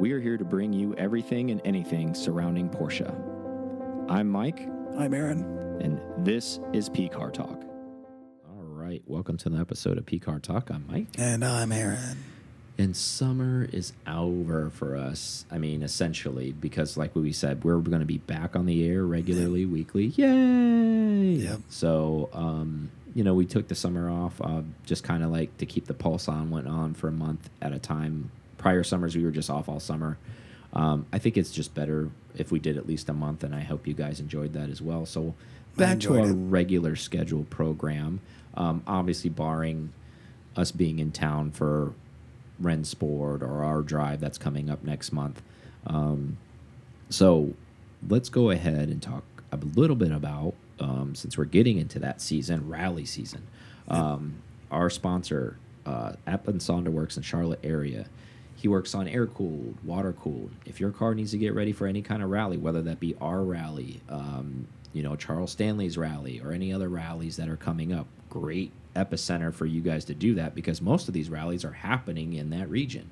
We 0.00 0.12
are 0.12 0.20
here 0.20 0.38
to 0.38 0.44
bring 0.46 0.72
you 0.72 0.94
everything 0.94 1.50
and 1.50 1.60
anything 1.62 2.14
surrounding 2.14 2.70
Porsche. 2.70 3.06
I'm 4.08 4.30
Mike, 4.30 4.66
I'm 4.96 5.12
Aaron. 5.12 5.42
and 5.82 6.00
this 6.24 6.58
is 6.72 6.88
P 6.88 7.06
Car 7.10 7.30
Talk. 7.30 7.62
All 8.48 8.62
right, 8.62 9.02
welcome 9.06 9.36
to 9.36 9.50
the 9.50 9.58
episode 9.58 9.98
of 9.98 10.06
P 10.06 10.18
Car 10.18 10.38
Talk. 10.38 10.70
I'm 10.70 10.86
Mike. 10.88 11.08
And 11.18 11.44
I'm 11.44 11.70
Aaron. 11.70 12.16
And 12.78 12.96
summer 12.96 13.68
is 13.74 13.92
over 14.06 14.70
for 14.70 14.96
us. 14.96 15.44
I 15.50 15.58
mean, 15.58 15.82
essentially, 15.82 16.52
because 16.52 16.96
like 16.96 17.14
we 17.14 17.30
said, 17.32 17.62
we're 17.62 17.76
going 17.76 18.00
to 18.00 18.06
be 18.06 18.16
back 18.18 18.56
on 18.56 18.64
the 18.64 18.88
air 18.88 19.04
regularly, 19.04 19.66
weekly. 19.66 20.06
Yay! 20.06 21.42
Yep. 21.42 21.60
So, 21.68 22.30
um, 22.32 22.90
you 23.14 23.22
know, 23.22 23.34
we 23.34 23.44
took 23.44 23.68
the 23.68 23.74
summer 23.74 24.08
off, 24.08 24.40
uh, 24.40 24.62
just 24.86 25.04
kind 25.04 25.22
of 25.22 25.30
like 25.30 25.58
to 25.58 25.66
keep 25.66 25.84
the 25.84 25.92
pulse 25.92 26.26
on, 26.26 26.48
went 26.48 26.68
on 26.68 26.94
for 26.94 27.08
a 27.08 27.12
month 27.12 27.50
at 27.60 27.74
a 27.74 27.78
time. 27.78 28.30
Prior 28.60 28.84
summers, 28.84 29.16
we 29.16 29.24
were 29.24 29.30
just 29.30 29.48
off 29.48 29.68
all 29.68 29.80
summer. 29.80 30.18
Um, 30.74 31.06
I 31.12 31.18
think 31.18 31.36
it's 31.38 31.50
just 31.50 31.74
better 31.74 32.10
if 32.36 32.52
we 32.52 32.60
did 32.60 32.76
at 32.76 32.86
least 32.86 33.08
a 33.08 33.14
month, 33.14 33.42
and 33.42 33.54
I 33.54 33.60
hope 33.60 33.86
you 33.86 33.94
guys 33.94 34.20
enjoyed 34.20 34.52
that 34.52 34.68
as 34.68 34.82
well. 34.82 35.06
So, 35.06 35.34
back 35.76 35.98
to 36.00 36.18
our 36.18 36.28
it. 36.28 36.34
regular 36.34 36.94
scheduled 36.94 37.48
program. 37.48 38.20
Um, 38.54 38.82
obviously, 38.86 39.30
barring 39.30 39.92
us 40.56 40.70
being 40.72 40.98
in 40.98 41.10
town 41.10 41.52
for 41.52 41.94
Rennsport 42.62 43.40
or 43.42 43.64
our 43.64 43.80
drive 43.82 44.20
that's 44.20 44.38
coming 44.38 44.68
up 44.68 44.84
next 44.84 45.10
month. 45.10 45.40
Um, 45.86 46.36
so 47.08 47.54
let's 48.08 48.28
go 48.28 48.50
ahead 48.50 48.88
and 48.88 49.02
talk 49.02 49.24
a 49.52 49.56
little 49.56 49.96
bit 49.96 50.12
about, 50.12 50.54
um, 50.78 51.14
since 51.14 51.36
we're 51.36 51.44
getting 51.46 51.78
into 51.78 51.98
that 52.00 52.20
season, 52.20 52.68
rally 52.68 53.04
season. 53.04 53.46
Um, 53.88 54.34
our 54.70 54.90
sponsor, 54.90 55.56
uh, 55.86 56.12
App 56.26 56.46
and 56.46 56.62
in 56.62 57.22
Charlotte 57.22 57.60
area. 57.64 58.06
He 58.60 58.68
works 58.68 58.94
on 58.94 59.08
air 59.08 59.26
cooled, 59.26 59.78
water 59.82 60.12
cooled. 60.12 60.50
If 60.66 60.80
your 60.80 60.90
car 60.90 61.14
needs 61.14 61.30
to 61.30 61.38
get 61.38 61.54
ready 61.54 61.72
for 61.72 61.86
any 61.86 62.02
kind 62.02 62.22
of 62.22 62.28
rally, 62.28 62.58
whether 62.58 62.82
that 62.82 63.00
be 63.00 63.14
our 63.18 63.42
rally, 63.42 64.02
um, 64.10 64.68
you 64.92 65.02
know, 65.02 65.16
Charles 65.16 65.52
Stanley's 65.52 65.96
rally, 65.96 66.42
or 66.44 66.52
any 66.52 66.70
other 66.70 66.90
rallies 66.90 67.38
that 67.38 67.48
are 67.48 67.56
coming 67.56 67.90
up, 67.90 68.06
great 68.28 68.70
epicenter 68.94 69.54
for 69.54 69.64
you 69.64 69.80
guys 69.80 70.04
to 70.04 70.14
do 70.14 70.34
that 70.34 70.54
because 70.54 70.82
most 70.82 71.08
of 71.08 71.14
these 71.14 71.30
rallies 71.30 71.64
are 71.64 71.72
happening 71.72 72.34
in 72.34 72.50
that 72.50 72.68
region. 72.68 73.08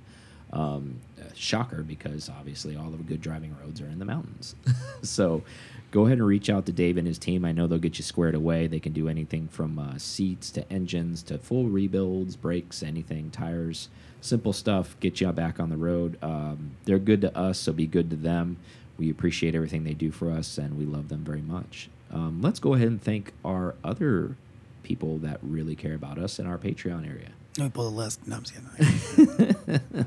Um, 0.53 1.01
uh, 1.19 1.25
shocker, 1.35 1.83
because 1.83 2.29
obviously 2.29 2.77
all 2.77 2.89
of 2.89 2.99
the 2.99 3.05
good 3.05 3.23
driving 3.23 3.57
roads 3.63 3.81
are 3.81 3.87
in 3.87 3.99
the 3.99 4.05
mountains. 4.05 4.55
so 5.03 5.43
go 5.91 6.07
ahead 6.07 6.19
and 6.19 6.27
reach 6.27 6.51
out 6.51 6.67
to 6.67 6.73
Dave 6.73 6.97
and 6.97 7.07
his 7.07 7.19
team. 7.19 7.45
I 7.45 7.53
know 7.53 7.67
they'll 7.67 7.79
get 7.79 7.99
you 7.99 8.05
squared 8.05 8.35
away. 8.35 8.67
They 8.67 8.81
can 8.81 8.93
do 8.93 9.09
anything 9.09 9.49
from 9.49 9.79
uh, 9.79 9.99
seats 9.99 10.51
to 10.53 10.71
engines 10.73 11.23
to 11.25 11.39
full 11.39 11.65
rebuilds, 11.65 12.37
brakes, 12.37 12.83
anything, 12.83 13.31
tires, 13.31 13.89
simple 14.21 14.53
stuff, 14.53 14.97
get 15.01 15.21
you 15.21 15.31
back 15.33 15.59
on 15.61 15.71
the 15.71 15.77
road. 15.77 16.19
Um, 16.23 16.73
they're 16.85 16.99
good 16.99 17.21
to 17.23 17.37
us, 17.37 17.59
so 17.59 17.73
be 17.73 17.87
good 17.87 18.11
to 18.11 18.17
them. 18.17 18.59
We 18.99 19.11
appreciate 19.11 19.55
everything 19.55 19.85
they 19.85 19.95
do 19.95 20.11
for 20.11 20.31
us, 20.31 20.59
and 20.59 20.77
we 20.77 20.85
love 20.85 21.09
them 21.09 21.25
very 21.25 21.43
much. 21.43 21.89
Um, 22.11 22.41
let's 22.43 22.59
go 22.59 22.75
ahead 22.75 22.89
and 22.89 23.01
thank 23.01 23.33
our 23.45 23.75
other 23.85 24.37
people 24.83 25.19
that 25.19 25.39
really 25.43 25.77
care 25.77 25.95
about 25.95 26.19
us 26.19 26.39
in 26.39 26.47
our 26.47 26.59
Patreon 26.59 27.07
area. 27.09 27.31
Let 27.59 27.65
me 27.65 27.71
pull 27.71 27.91
the 27.91 27.97
list. 27.97 28.27
No, 28.27 28.37
I'm 28.37 28.43
just 28.45 28.55
kidding. 28.55 30.07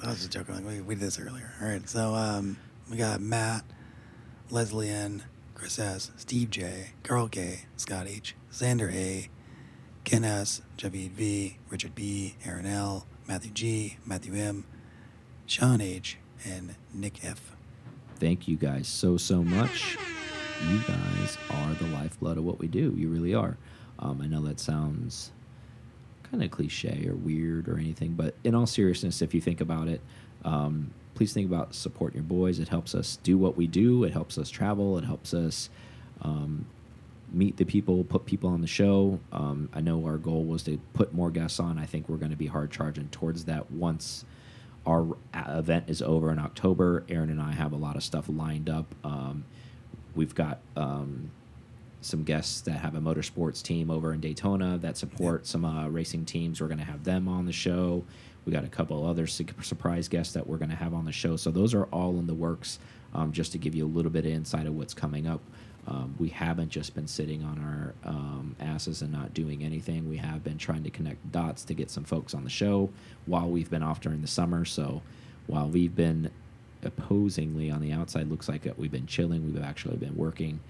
I 0.00 0.08
was 0.08 0.18
just 0.18 0.30
joking. 0.32 0.54
Like 0.54 0.64
we, 0.64 0.80
we 0.80 0.94
did 0.94 1.04
this 1.04 1.18
earlier. 1.18 1.50
All 1.60 1.68
right. 1.68 1.88
So 1.88 2.14
um, 2.14 2.56
we 2.90 2.96
got 2.96 3.20
Matt, 3.20 3.64
Leslie 4.52 4.88
N, 4.88 5.22
Chris 5.54 5.78
S, 5.78 6.10
Steve 6.16 6.50
J, 6.50 6.90
Carl 7.04 7.28
K, 7.28 7.66
Scott 7.76 8.08
H, 8.08 8.34
Xander 8.52 8.92
A, 8.92 9.28
Ken 10.02 10.24
S, 10.24 10.62
Javid 10.76 11.12
V, 11.12 11.58
Richard 11.68 11.94
B, 11.94 12.34
Aaron 12.44 12.66
L, 12.66 13.06
Matthew 13.28 13.52
G, 13.52 13.96
Matthew 14.04 14.34
M, 14.34 14.64
Sean 15.46 15.80
H, 15.80 16.18
and 16.44 16.74
Nick 16.92 17.24
F. 17.24 17.54
Thank 18.16 18.48
you 18.48 18.56
guys 18.56 18.88
so, 18.88 19.16
so 19.16 19.44
much. 19.44 19.96
You 20.68 20.78
guys 20.80 21.38
are 21.50 21.74
the 21.74 21.86
lifeblood 21.86 22.36
of 22.36 22.44
what 22.44 22.58
we 22.58 22.66
do. 22.66 22.92
You 22.96 23.08
really 23.08 23.34
are. 23.34 23.56
Um, 24.00 24.20
I 24.20 24.26
know 24.26 24.42
that 24.42 24.58
sounds 24.58 25.30
kind 26.30 26.42
of 26.42 26.50
cliche 26.50 27.06
or 27.08 27.14
weird 27.14 27.68
or 27.68 27.78
anything, 27.78 28.14
but 28.14 28.34
in 28.42 28.54
all 28.54 28.66
seriousness, 28.66 29.22
if 29.22 29.32
you 29.32 29.40
think 29.40 29.60
about 29.60 29.88
it, 29.88 30.00
um, 30.44 30.92
please 31.20 31.34
think 31.34 31.46
about 31.46 31.74
supporting 31.74 32.16
your 32.16 32.24
boys. 32.24 32.58
It 32.58 32.68
helps 32.68 32.94
us 32.94 33.18
do 33.22 33.36
what 33.36 33.54
we 33.54 33.66
do. 33.66 34.04
It 34.04 34.12
helps 34.14 34.38
us 34.38 34.48
travel. 34.48 34.96
It 34.96 35.04
helps 35.04 35.34
us 35.34 35.68
um, 36.22 36.64
meet 37.30 37.58
the 37.58 37.66
people, 37.66 38.02
put 38.04 38.24
people 38.24 38.48
on 38.48 38.62
the 38.62 38.66
show. 38.66 39.20
Um, 39.30 39.68
I 39.74 39.82
know 39.82 40.02
our 40.06 40.16
goal 40.16 40.44
was 40.44 40.62
to 40.62 40.80
put 40.94 41.12
more 41.12 41.30
guests 41.30 41.60
on. 41.60 41.78
I 41.78 41.84
think 41.84 42.08
we're 42.08 42.16
going 42.16 42.30
to 42.30 42.38
be 42.38 42.46
hard 42.46 42.70
charging 42.70 43.10
towards 43.10 43.44
that 43.44 43.70
once 43.70 44.24
our 44.86 45.14
event 45.34 45.90
is 45.90 46.00
over 46.00 46.32
in 46.32 46.38
October. 46.38 47.04
Aaron 47.10 47.28
and 47.28 47.42
I 47.42 47.52
have 47.52 47.72
a 47.72 47.76
lot 47.76 47.96
of 47.96 48.02
stuff 48.02 48.24
lined 48.26 48.70
up. 48.70 48.94
Um, 49.04 49.44
we've 50.14 50.34
got 50.34 50.60
um, 50.74 51.32
some 52.00 52.24
guests 52.24 52.62
that 52.62 52.78
have 52.78 52.94
a 52.94 52.98
motorsports 52.98 53.62
team 53.62 53.90
over 53.90 54.14
in 54.14 54.20
Daytona 54.20 54.78
that 54.78 54.96
support 54.96 55.46
some 55.46 55.66
uh, 55.66 55.86
racing 55.88 56.24
teams. 56.24 56.62
We're 56.62 56.68
going 56.68 56.78
to 56.78 56.84
have 56.84 57.04
them 57.04 57.28
on 57.28 57.44
the 57.44 57.52
show. 57.52 58.04
We 58.46 58.52
got 58.52 58.64
a 58.64 58.68
couple 58.68 59.06
other 59.06 59.26
surprise 59.26 60.08
guests 60.08 60.34
that 60.34 60.46
we're 60.46 60.56
going 60.56 60.70
to 60.70 60.76
have 60.76 60.94
on 60.94 61.04
the 61.04 61.12
show. 61.12 61.36
So 61.36 61.50
those 61.50 61.74
are 61.74 61.84
all 61.84 62.18
in 62.18 62.26
the 62.26 62.34
works. 62.34 62.78
Um, 63.12 63.32
just 63.32 63.50
to 63.52 63.58
give 63.58 63.74
you 63.74 63.84
a 63.84 63.88
little 63.88 64.10
bit 64.10 64.24
of 64.24 64.30
insight 64.30 64.66
of 64.66 64.74
what's 64.76 64.94
coming 64.94 65.26
up. 65.26 65.40
Um, 65.88 66.14
we 66.18 66.28
haven't 66.28 66.68
just 66.68 66.94
been 66.94 67.08
sitting 67.08 67.42
on 67.42 67.58
our 67.58 68.08
um, 68.08 68.54
asses 68.60 69.02
and 69.02 69.10
not 69.10 69.34
doing 69.34 69.64
anything. 69.64 70.08
We 70.08 70.18
have 70.18 70.44
been 70.44 70.58
trying 70.58 70.84
to 70.84 70.90
connect 70.90 71.32
dots 71.32 71.64
to 71.64 71.74
get 71.74 71.90
some 71.90 72.04
folks 72.04 72.34
on 72.34 72.44
the 72.44 72.50
show 72.50 72.90
while 73.26 73.48
we've 73.50 73.68
been 73.70 73.82
off 73.82 74.00
during 74.00 74.20
the 74.20 74.28
summer. 74.28 74.64
So 74.64 75.02
while 75.48 75.68
we've 75.68 75.96
been 75.96 76.30
opposingly 76.84 77.70
on 77.70 77.80
the 77.80 77.92
outside, 77.92 78.28
looks 78.28 78.48
like 78.48 78.62
that 78.62 78.78
we've 78.78 78.92
been 78.92 79.06
chilling. 79.06 79.52
We've 79.52 79.62
actually 79.62 79.96
been 79.96 80.16
working. 80.16 80.60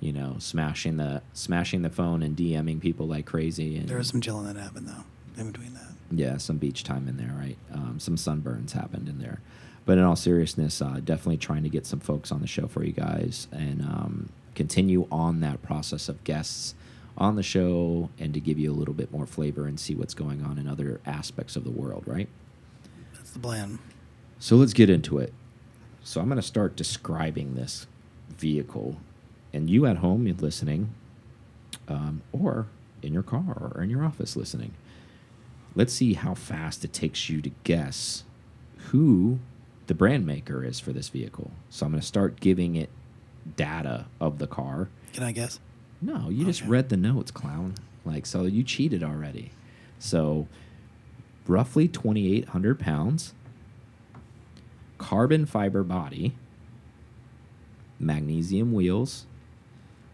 You 0.00 0.12
know, 0.12 0.36
smashing 0.38 0.96
the 0.96 1.22
smashing 1.34 1.82
the 1.82 1.90
phone 1.90 2.22
and 2.22 2.34
DMing 2.36 2.80
people 2.80 3.06
like 3.06 3.26
crazy. 3.26 3.76
And 3.76 3.86
There 3.88 3.98
was 3.98 4.08
some 4.08 4.20
chilling 4.20 4.46
that 4.46 4.56
happened 4.56 4.88
though. 4.88 5.04
In 5.36 5.52
between 5.52 5.74
that. 5.74 5.88
yeah, 6.10 6.36
some 6.36 6.58
beach 6.58 6.84
time 6.84 7.08
in 7.08 7.16
there, 7.16 7.34
right? 7.38 7.56
Um, 7.72 7.98
some 8.00 8.16
sunburns 8.16 8.72
happened 8.72 9.08
in 9.08 9.18
there. 9.20 9.40
But 9.86 9.98
in 9.98 10.04
all 10.04 10.16
seriousness, 10.16 10.82
uh, 10.82 11.00
definitely 11.02 11.38
trying 11.38 11.62
to 11.62 11.68
get 11.68 11.86
some 11.86 12.00
folks 12.00 12.30
on 12.30 12.40
the 12.40 12.46
show 12.46 12.66
for 12.66 12.84
you 12.84 12.92
guys 12.92 13.48
and 13.50 13.82
um, 13.82 14.28
continue 14.54 15.06
on 15.10 15.40
that 15.40 15.62
process 15.62 16.08
of 16.08 16.22
guests 16.24 16.74
on 17.16 17.36
the 17.36 17.42
show 17.42 18.08
and 18.18 18.32
to 18.34 18.40
give 18.40 18.58
you 18.58 18.70
a 18.70 18.74
little 18.74 18.94
bit 18.94 19.10
more 19.12 19.26
flavor 19.26 19.66
and 19.66 19.80
see 19.80 19.94
what's 19.94 20.14
going 20.14 20.44
on 20.44 20.58
in 20.58 20.68
other 20.68 21.00
aspects 21.06 21.56
of 21.56 21.64
the 21.64 21.70
world, 21.70 22.04
right? 22.06 22.28
That's 23.14 23.30
the 23.30 23.38
plan. 23.38 23.78
So 24.38 24.56
let's 24.56 24.72
get 24.72 24.90
into 24.90 25.18
it. 25.18 25.32
So 26.02 26.20
I'm 26.20 26.28
going 26.28 26.36
to 26.36 26.42
start 26.42 26.76
describing 26.76 27.54
this 27.54 27.86
vehicle, 28.30 28.96
and 29.52 29.68
you 29.68 29.86
at 29.86 29.98
home 29.98 30.26
you're 30.26 30.36
listening, 30.36 30.94
um, 31.88 32.22
or 32.32 32.66
in 33.02 33.12
your 33.12 33.22
car 33.22 33.72
or 33.74 33.82
in 33.82 33.90
your 33.90 34.04
office 34.04 34.36
listening. 34.36 34.72
Let's 35.74 35.92
see 35.92 36.14
how 36.14 36.34
fast 36.34 36.84
it 36.84 36.92
takes 36.92 37.28
you 37.28 37.40
to 37.42 37.50
guess 37.64 38.24
who 38.88 39.38
the 39.86 39.94
brand 39.94 40.26
maker 40.26 40.64
is 40.64 40.80
for 40.80 40.92
this 40.92 41.08
vehicle. 41.08 41.50
So 41.68 41.86
I'm 41.86 41.92
going 41.92 42.00
to 42.00 42.06
start 42.06 42.40
giving 42.40 42.76
it 42.76 42.90
data 43.56 44.06
of 44.20 44.38
the 44.38 44.46
car. 44.46 44.88
Can 45.12 45.22
I 45.22 45.32
guess? 45.32 45.60
No, 46.02 46.28
you 46.30 46.44
just 46.44 46.64
read 46.64 46.88
the 46.88 46.96
notes, 46.96 47.30
clown. 47.30 47.74
Like, 48.04 48.26
so 48.26 48.44
you 48.44 48.62
cheated 48.62 49.02
already. 49.02 49.50
So, 49.98 50.48
roughly 51.46 51.88
2,800 51.88 52.78
pounds, 52.78 53.34
carbon 54.96 55.44
fiber 55.44 55.82
body, 55.82 56.34
magnesium 57.98 58.72
wheels, 58.72 59.26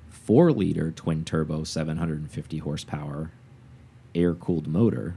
four 0.09 0.51
liter 0.51 0.91
twin 0.91 1.25
turbo, 1.25 1.63
750 1.63 2.59
horsepower, 2.59 3.31
air 4.15 4.35
cooled 4.35 4.67
motor. 4.67 5.15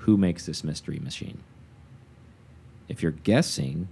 Who 0.00 0.16
makes 0.16 0.46
this 0.46 0.64
mystery 0.64 0.98
machine? 0.98 1.38
If 2.88 3.02
you're 3.02 3.12
guessing, 3.12 3.88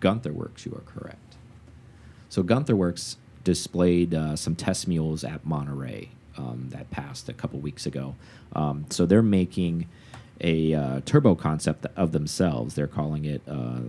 Gunther 0.00 0.32
Werks, 0.32 0.64
you 0.64 0.72
are 0.72 0.80
correct. 0.80 1.36
So 2.28 2.42
Gunther 2.42 2.76
Werks 2.76 3.16
displayed 3.44 4.14
uh, 4.14 4.36
some 4.36 4.54
test 4.54 4.88
mules 4.88 5.24
at 5.24 5.44
Monterey 5.44 6.10
um, 6.36 6.68
that 6.70 6.90
passed 6.90 7.28
a 7.28 7.32
couple 7.32 7.58
weeks 7.58 7.86
ago. 7.86 8.14
Um, 8.54 8.86
so 8.88 9.04
they're 9.04 9.22
making 9.22 9.88
a 10.40 10.74
uh, 10.74 11.00
turbo 11.04 11.34
concept 11.34 11.86
of 11.96 12.12
themselves. 12.12 12.74
They're 12.74 12.86
calling 12.86 13.24
it, 13.24 13.42
uh, 13.46 13.80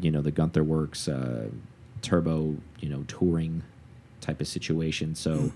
you 0.00 0.10
know, 0.10 0.20
the 0.20 0.30
Gunther 0.30 0.64
Werks 0.64 1.08
uh, 1.08 1.48
turbo, 2.02 2.56
you 2.80 2.88
know, 2.88 3.04
touring 3.06 3.62
type 4.20 4.40
of 4.40 4.48
situation. 4.48 5.14
So 5.14 5.52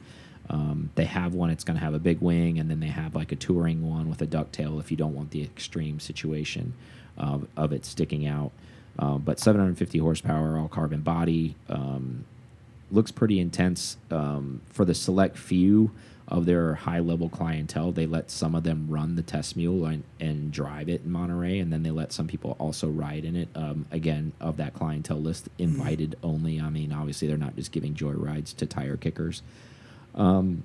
um, 0.50 0.90
they 0.94 1.04
have 1.04 1.34
one. 1.34 1.50
It's 1.50 1.64
going 1.64 1.78
to 1.78 1.84
have 1.84 1.94
a 1.94 1.98
big 1.98 2.20
wing, 2.20 2.58
and 2.58 2.70
then 2.70 2.80
they 2.80 2.88
have 2.88 3.14
like 3.14 3.32
a 3.32 3.36
touring 3.36 3.88
one 3.88 4.08
with 4.08 4.22
a 4.22 4.26
ducktail 4.26 4.80
if 4.80 4.90
you 4.90 4.96
don't 4.96 5.14
want 5.14 5.30
the 5.30 5.42
extreme 5.42 6.00
situation 6.00 6.74
of, 7.16 7.48
of 7.56 7.72
it 7.72 7.84
sticking 7.84 8.26
out. 8.26 8.52
Um, 8.98 9.22
but 9.22 9.40
750 9.40 9.98
horsepower, 9.98 10.58
all 10.58 10.68
carbon 10.68 11.00
body. 11.00 11.56
Um, 11.68 12.24
looks 12.90 13.10
pretty 13.10 13.40
intense 13.40 13.96
um, 14.10 14.60
for 14.70 14.84
the 14.84 14.94
select 14.94 15.36
few 15.36 15.90
of 16.28 16.46
their 16.46 16.74
high 16.74 17.00
level 17.00 17.28
clientele, 17.28 17.92
they 17.92 18.06
let 18.06 18.30
some 18.30 18.54
of 18.54 18.62
them 18.62 18.86
run 18.88 19.14
the 19.14 19.22
test 19.22 19.56
mule 19.56 19.84
and, 19.84 20.02
and 20.18 20.50
drive 20.50 20.88
it 20.88 21.02
in 21.04 21.10
Monterey, 21.10 21.58
and 21.58 21.72
then 21.72 21.82
they 21.82 21.90
let 21.90 22.12
some 22.12 22.26
people 22.26 22.56
also 22.58 22.88
ride 22.88 23.24
in 23.24 23.36
it. 23.36 23.48
Um, 23.54 23.86
again, 23.90 24.32
of 24.40 24.56
that 24.56 24.72
clientele 24.72 25.20
list, 25.20 25.48
invited 25.58 26.16
only. 26.22 26.60
I 26.60 26.70
mean, 26.70 26.92
obviously, 26.92 27.28
they're 27.28 27.36
not 27.36 27.56
just 27.56 27.72
giving 27.72 27.94
joy 27.94 28.12
rides 28.12 28.54
to 28.54 28.66
tire 28.66 28.96
kickers. 28.96 29.42
Um, 30.14 30.62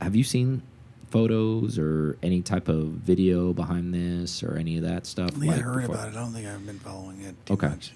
have 0.00 0.14
you 0.16 0.24
seen 0.24 0.62
photos 1.10 1.78
or 1.78 2.16
any 2.22 2.42
type 2.42 2.68
of 2.68 2.86
video 2.88 3.52
behind 3.52 3.94
this 3.94 4.42
or 4.42 4.56
any 4.56 4.76
of 4.76 4.82
that 4.84 5.06
stuff? 5.06 5.30
I 5.36 5.38
think 5.38 5.52
I 5.52 5.56
heard 5.58 5.80
before? 5.82 5.94
about 5.94 6.08
it. 6.08 6.16
I 6.16 6.20
don't 6.20 6.32
think 6.32 6.46
I've 6.46 6.66
been 6.66 6.78
following 6.78 7.20
it 7.22 7.34
too 7.46 7.54
Okay. 7.54 7.68
much. 7.68 7.92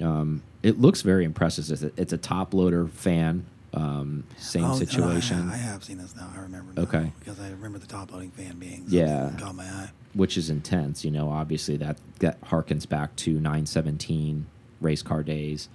Um, 0.00 0.42
it 0.62 0.80
looks 0.80 1.02
very 1.02 1.24
impressive. 1.24 1.70
It's 1.70 1.82
a, 1.82 1.92
it's 2.00 2.12
a 2.12 2.18
top 2.18 2.54
loader 2.54 2.86
fan. 2.86 3.46
Um, 3.72 4.24
same 4.38 4.64
Oh, 4.64 4.74
I 4.74 4.78
situation, 4.78 5.48
ha- 5.48 5.54
I, 5.54 5.56
have 5.56 5.82
seen 5.82 5.98
this 5.98 6.14
now. 6.14 6.30
I 6.36 6.40
remember. 6.40 6.72
Now, 6.74 6.82
Okay. 6.82 7.12
Because 7.18 7.40
I 7.40 7.50
remember 7.50 7.78
the 7.78 7.88
top 7.88 8.12
loading 8.12 8.30
fan 8.30 8.56
being. 8.58 8.84
Yeah. 8.86 9.32
Caught 9.38 9.56
my 9.56 9.64
eye. 9.64 9.90
which 10.14 10.36
is 10.36 10.48
intense. 10.48 11.04
You 11.04 11.10
know, 11.10 11.28
obviously 11.30 11.76
that 11.78 11.98
that 12.20 12.40
harkens 12.42 12.88
back 12.88 13.16
to 13.16 13.32
917 13.32 14.46
race 14.80 15.02
car 15.02 15.24
days. 15.24 15.68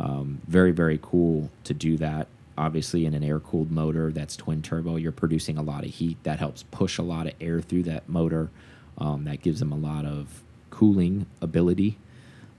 Um, 0.00 0.40
very 0.48 0.70
very 0.70 0.98
cool 1.02 1.50
to 1.64 1.74
do 1.74 1.98
that. 1.98 2.26
Obviously, 2.58 3.06
in 3.06 3.14
an 3.14 3.24
air 3.24 3.40
cooled 3.40 3.70
motor 3.70 4.12
that's 4.12 4.36
twin 4.36 4.60
turbo, 4.62 4.96
you're 4.96 5.10
producing 5.12 5.56
a 5.56 5.62
lot 5.62 5.84
of 5.84 5.90
heat. 5.90 6.18
That 6.24 6.38
helps 6.38 6.64
push 6.64 6.98
a 6.98 7.02
lot 7.02 7.26
of 7.26 7.32
air 7.40 7.60
through 7.60 7.84
that 7.84 8.08
motor. 8.08 8.50
Um, 8.98 9.24
that 9.24 9.40
gives 9.40 9.58
them 9.60 9.72
a 9.72 9.76
lot 9.76 10.04
of 10.04 10.42
cooling 10.70 11.26
ability. 11.40 11.96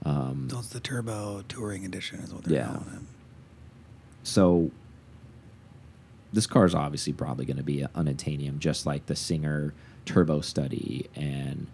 Um, 0.04 0.48
So 0.50 0.58
it's 0.58 0.68
the 0.68 0.80
Turbo 0.80 1.42
Touring 1.48 1.84
Edition, 1.84 2.18
is 2.20 2.34
what 2.34 2.44
they're 2.44 2.58
Yeah. 2.58 2.66
calling 2.66 2.94
it. 2.94 3.02
so 4.24 4.70
this 6.32 6.46
car 6.48 6.64
is 6.64 6.74
obviously 6.74 7.12
probably 7.12 7.44
going 7.44 7.56
to 7.58 7.62
be 7.62 7.80
an 7.82 7.88
unobtainium, 7.94 8.58
just 8.58 8.86
like 8.86 9.06
the 9.06 9.14
Singer 9.14 9.72
Turbo 10.04 10.40
Study, 10.40 11.06
and 11.14 11.68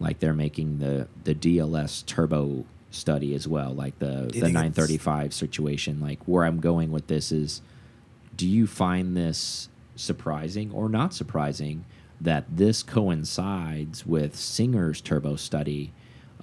like 0.00 0.18
they're 0.18 0.34
making 0.34 0.78
the 0.80 1.06
the 1.22 1.34
DLS 1.34 2.04
Turbo 2.04 2.64
Study 2.94 3.34
as 3.34 3.48
well, 3.48 3.72
like 3.74 3.98
the 3.98 4.28
Do 4.32 4.40
the 4.40 4.48
935 4.48 5.32
situation. 5.34 6.00
Like 6.00 6.20
where 6.26 6.44
I'm 6.44 6.60
going 6.60 6.90
with 6.90 7.06
this 7.06 7.32
is, 7.32 7.62
do 8.36 8.46
you 8.46 8.66
find 8.66 9.16
this 9.16 9.68
surprising 9.96 10.70
or 10.72 10.88
not 10.88 11.14
surprising 11.14 11.84
that 12.20 12.44
this 12.48 12.82
coincides 12.82 14.06
with 14.06 14.36
Singer's 14.36 15.00
Turbo 15.00 15.36
Study? 15.36 15.92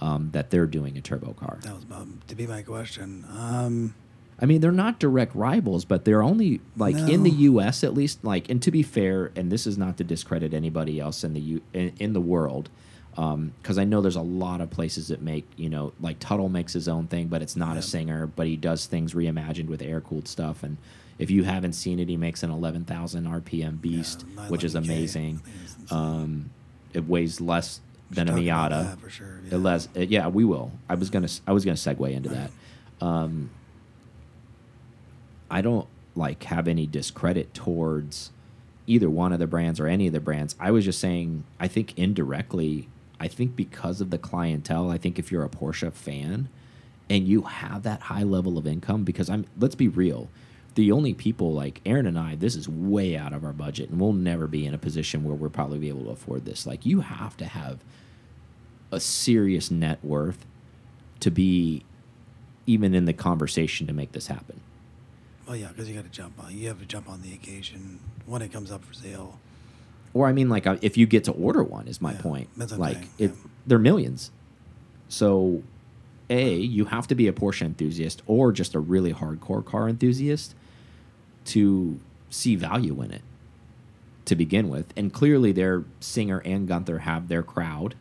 Um, 0.01 0.29
that 0.31 0.49
they're 0.49 0.65
doing 0.65 0.97
a 0.97 1.01
turbo 1.01 1.33
car. 1.33 1.59
That 1.63 1.75
was 1.75 1.83
about 1.83 2.07
to 2.29 2.35
be 2.35 2.47
my 2.47 2.61
question. 2.61 3.25
Um, 3.35 3.95
I 4.41 4.45
mean, 4.45 4.61
they're 4.61 4.71
not 4.71 4.99
direct 4.99 5.35
rivals, 5.35 5.83
but 5.83 6.05
they're 6.05 6.23
only 6.23 6.61
like 6.77 6.95
in 6.95 7.23
the 7.23 7.31
U.S. 7.31 7.83
at 7.83 7.93
least. 7.93 8.23
Like, 8.23 8.49
and 8.49 8.61
to 8.61 8.71
be 8.71 8.81
fair, 8.81 9.31
and 9.35 9.51
this 9.51 9.67
is 9.67 9.77
not 9.77 9.97
to 9.97 10.03
discredit 10.03 10.53
anybody 10.53 10.99
else 10.99 11.23
in 11.23 11.33
the 11.33 11.41
U 11.41 11.61
in, 11.73 11.91
in 11.99 12.13
the 12.13 12.21
world, 12.21 12.69
because 13.15 13.77
I 13.77 13.83
know 13.83 13.99
there's 14.01 14.15
a 14.15 14.21
lot 14.21 14.61
of 14.61 14.69
places 14.69 15.09
that 15.09 15.21
make 15.21 15.45
you 15.57 15.69
know 15.69 15.91
like 15.99 16.19
Tuthill 16.19 16.49
makes 16.49 16.73
his 16.73 16.87
own 16.87 17.07
thing, 17.07 17.27
but 17.27 17.41
it's 17.41 17.55
not 17.55 17.73
Yeah. 17.73 17.79
a 17.79 17.81
singer, 17.81 18.27
but 18.27 18.47
he 18.47 18.55
does 18.55 18.85
things 18.85 19.13
reimagined 19.13 19.67
with 19.67 19.81
air 19.81 19.99
cooled 20.01 20.27
stuff. 20.27 20.63
And 20.63 20.77
if 21.17 21.29
you 21.29 21.43
haven't 21.43 21.73
seen 21.73 21.99
it, 21.99 22.07
he 22.07 22.15
makes 22.15 22.43
an 22.43 22.49
11,000 22.51 23.25
RPM 23.27 23.81
beast, 23.81 24.23
yeah, 24.35 24.47
which 24.47 24.63
is 24.63 24.73
amazing. 24.75 25.39
think 25.39 25.55
it's 25.65 25.75
insane. 25.81 25.97
Um, 25.97 26.49
it 26.93 27.07
weighs 27.09 27.41
less 27.41 27.81
than 28.09 28.29
a 28.29 28.37
should 28.37 28.47
talk 28.47 28.67
about 28.67 28.97
Miata. 29.01 29.09
sure. 29.09 29.39
It 29.51 29.57
les- 29.57 29.87
uh, 29.97 29.99
yeah, 30.01 30.27
we 30.29 30.45
will. 30.45 30.71
I 30.87 30.95
was 30.95 31.09
gonna. 31.09 31.27
I 31.45 31.51
was 31.51 31.65
gonna 31.65 31.75
segue 31.75 32.11
into 32.11 32.29
that. 32.29 32.51
Um, 33.01 33.49
I 35.51 35.61
don't 35.61 35.87
like 36.15 36.43
have 36.43 36.67
any 36.67 36.85
discredit 36.87 37.53
towards 37.53 38.31
either 38.87 39.09
one 39.09 39.31
of 39.33 39.39
the 39.39 39.47
brands 39.47 39.79
or 39.79 39.87
any 39.87 40.07
of 40.07 40.13
the 40.13 40.19
brands. 40.19 40.55
I 40.59 40.71
was 40.71 40.85
just 40.85 40.99
saying. 40.99 41.43
I 41.59 41.67
think 41.67 41.97
indirectly. 41.97 42.87
I 43.19 43.27
think 43.27 43.55
because 43.55 44.01
of 44.01 44.09
the 44.09 44.17
clientele. 44.17 44.89
I 44.89 44.97
think 44.97 45.19
if 45.19 45.31
you're 45.31 45.43
a 45.43 45.49
Porsche 45.49 45.91
fan 45.91 46.49
and 47.09 47.27
you 47.27 47.41
have 47.43 47.83
that 47.83 48.01
high 48.01 48.23
level 48.23 48.57
of 48.57 48.67
income, 48.67 49.03
because 49.03 49.29
I'm. 49.29 49.45
Let's 49.57 49.75
be 49.75 49.87
real. 49.87 50.29
The 50.75 50.91
only 50.91 51.13
people 51.13 51.51
like 51.51 51.81
Aaron 51.85 52.05
and 52.05 52.17
I, 52.17 52.35
this 52.35 52.55
is 52.55 52.69
way 52.69 53.17
out 53.17 53.33
of 53.33 53.43
our 53.43 53.53
budget, 53.53 53.89
and 53.89 53.99
we'll 53.99 54.13
never 54.13 54.47
be 54.47 54.65
in 54.65 54.73
a 54.73 54.77
position 54.77 55.23
where 55.23 55.35
we'll 55.35 55.49
probably 55.49 55.79
be 55.79 55.89
able 55.89 56.05
to 56.05 56.11
afford 56.11 56.45
this. 56.45 56.65
Like, 56.65 56.85
you 56.85 57.01
have 57.01 57.35
to 57.37 57.45
have 57.45 57.79
a 58.91 58.99
serious 58.99 59.71
net 59.71 59.99
worth 60.03 60.45
to 61.19 61.31
be 61.31 61.83
even 62.65 62.93
in 62.93 63.05
the 63.05 63.13
conversation 63.13 63.87
to 63.87 63.93
make 63.93 64.11
this 64.11 64.27
happen. 64.27 64.61
Well, 65.47 65.57
yeah, 65.57 65.69
because 65.69 65.89
you 65.89 65.95
got 65.95 66.03
to 66.03 66.11
jump 66.11 66.41
on. 66.41 66.55
You 66.55 66.67
have 66.67 66.79
to 66.79 66.85
jump 66.85 67.09
on 67.09 67.23
the 67.23 67.33
occasion 67.33 67.99
when 68.27 68.43
it 68.43 68.53
comes 68.53 68.71
up 68.71 68.85
for 68.85 68.93
sale. 68.93 69.39
Or 70.13 70.27
I 70.27 70.31
mean, 70.33 70.49
like 70.49 70.65
uh, 70.67 70.77
if 70.81 70.97
you 70.97 71.05
get 71.05 71.23
to 71.25 71.31
order 71.31 71.63
one, 71.63 71.87
is 71.87 72.01
my 72.01 72.13
Yeah, 72.13 72.21
point. 72.21 72.49
like 72.77 72.95
saying, 72.95 73.09
it, 73.17 73.31
yeah. 73.31 73.35
they're 73.67 73.79
millions. 73.79 74.31
So, 75.07 75.63
a 76.29 76.55
you 76.55 76.85
have 76.85 77.07
to 77.07 77.15
be 77.15 77.27
a 77.27 77.33
Porsche 77.33 77.63
enthusiast 77.63 78.21
or 78.27 78.51
just 78.51 78.75
a 78.75 78.79
really 78.79 79.13
hardcore 79.13 79.63
car 79.65 79.87
enthusiast 79.89 80.55
to 81.45 81.99
see 82.29 82.55
value 82.55 83.01
in 83.01 83.11
it 83.11 83.21
to 84.25 84.35
begin 84.35 84.69
with. 84.69 84.93
And 84.95 85.11
clearly, 85.13 85.51
their 85.51 85.83
Singer 85.99 86.39
and 86.45 86.67
Gunther 86.67 86.99
have 86.99 87.27
their 87.27 87.41
crowd 87.43 87.95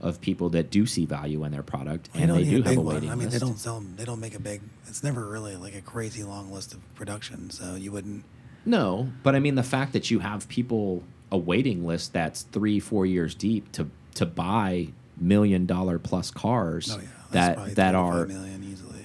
of 0.00 0.20
people 0.20 0.48
that 0.50 0.70
do 0.70 0.86
see 0.86 1.04
value 1.04 1.42
in 1.44 1.50
their 1.52 1.62
product, 1.62 2.08
and 2.14 2.30
they 2.32 2.44
do 2.44 2.56
have 2.56 2.64
big 2.66 2.78
a 2.78 2.80
one. 2.80 2.94
waiting 2.94 3.10
I 3.10 3.14
mean, 3.16 3.28
list. 3.30 3.40
they 3.40 3.46
don't 3.46 3.58
sell. 3.58 3.76
'em- 3.78 3.94
They 3.96 4.04
don't 4.04 4.20
make 4.20 4.34
a 4.36 4.40
big. 4.40 4.60
It's 4.86 5.02
never 5.02 5.26
really 5.28 5.56
like 5.56 5.74
a 5.74 5.80
crazy 5.80 6.22
long 6.22 6.52
list 6.52 6.72
of 6.72 6.94
production. 6.94 7.50
So 7.50 7.74
you 7.74 7.90
wouldn't. 7.92 8.24
No, 8.64 9.08
but 9.22 9.34
I 9.34 9.40
mean 9.40 9.54
the 9.54 9.62
fact 9.62 9.92
that 9.94 10.10
you 10.10 10.18
have 10.20 10.48
people 10.48 11.02
a 11.30 11.38
waiting 11.38 11.86
list 11.86 12.12
that's 12.12 12.42
three, 12.42 12.80
four 12.80 13.06
years 13.06 13.34
deep 13.34 13.70
to 13.72 13.90
to 14.14 14.26
buy 14.26 14.88
million 15.16 15.66
dollar 15.66 15.98
plus 15.98 16.30
cars 16.30 16.90
Oh 16.92 16.98
yeah, 17.00 17.06
that 17.32 17.56
that 17.56 17.64
three 17.64 17.74
to 17.74 17.74
five 17.74 17.94
are 17.94 18.26
million 18.26 18.64
easily. 18.64 19.04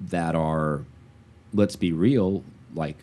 that 0.00 0.34
are, 0.34 0.84
let's 1.54 1.76
be 1.76 1.92
real, 1.92 2.42
like 2.74 2.96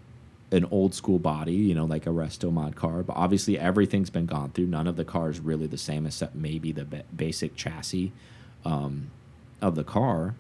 an 0.52 0.66
old 0.72 0.94
school 0.96 1.20
body, 1.20 1.54
you 1.54 1.76
know, 1.76 1.86
like 1.86 2.08
a 2.08 2.10
resto 2.10 2.52
mod 2.52 2.76
car. 2.76 3.04
But 3.04 3.16
obviously 3.16 3.58
everything's 3.60 4.10
been 4.10 4.26
gone 4.26 4.50
through. 4.52 4.66
None 4.68 4.88
of 4.88 4.96
the 4.96 5.06
cars 5.06 5.40
really 5.40 5.68
the 5.68 5.78
same, 5.78 6.06
except 6.06 6.36
maybe 6.36 6.72
the 6.72 6.86
basic 7.16 7.56
chassis 7.56 8.12
um, 8.66 9.12
of 9.62 9.76
the 9.76 9.84
car. 9.84 10.36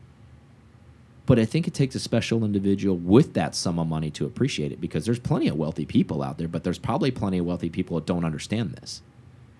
But 1.29 1.37
I 1.37 1.45
think 1.45 1.67
it 1.67 1.75
takes 1.75 1.93
a 1.93 1.99
special 1.99 2.43
individual 2.43 2.97
with 2.97 3.35
that 3.35 3.53
sum 3.53 3.77
of 3.77 3.85
money 3.85 4.09
to 4.09 4.25
appreciate 4.25 4.71
it 4.71 4.81
because 4.81 5.05
there's 5.05 5.19
plenty 5.19 5.47
of 5.47 5.57
wealthy 5.57 5.85
people 5.85 6.23
out 6.23 6.39
there, 6.39 6.47
but 6.47 6.63
there's 6.63 6.79
probably 6.79 7.11
plenty 7.11 7.37
of 7.37 7.45
wealthy 7.45 7.69
people 7.69 7.97
that 7.97 8.07
don't 8.07 8.25
understand 8.25 8.71
this. 8.71 9.03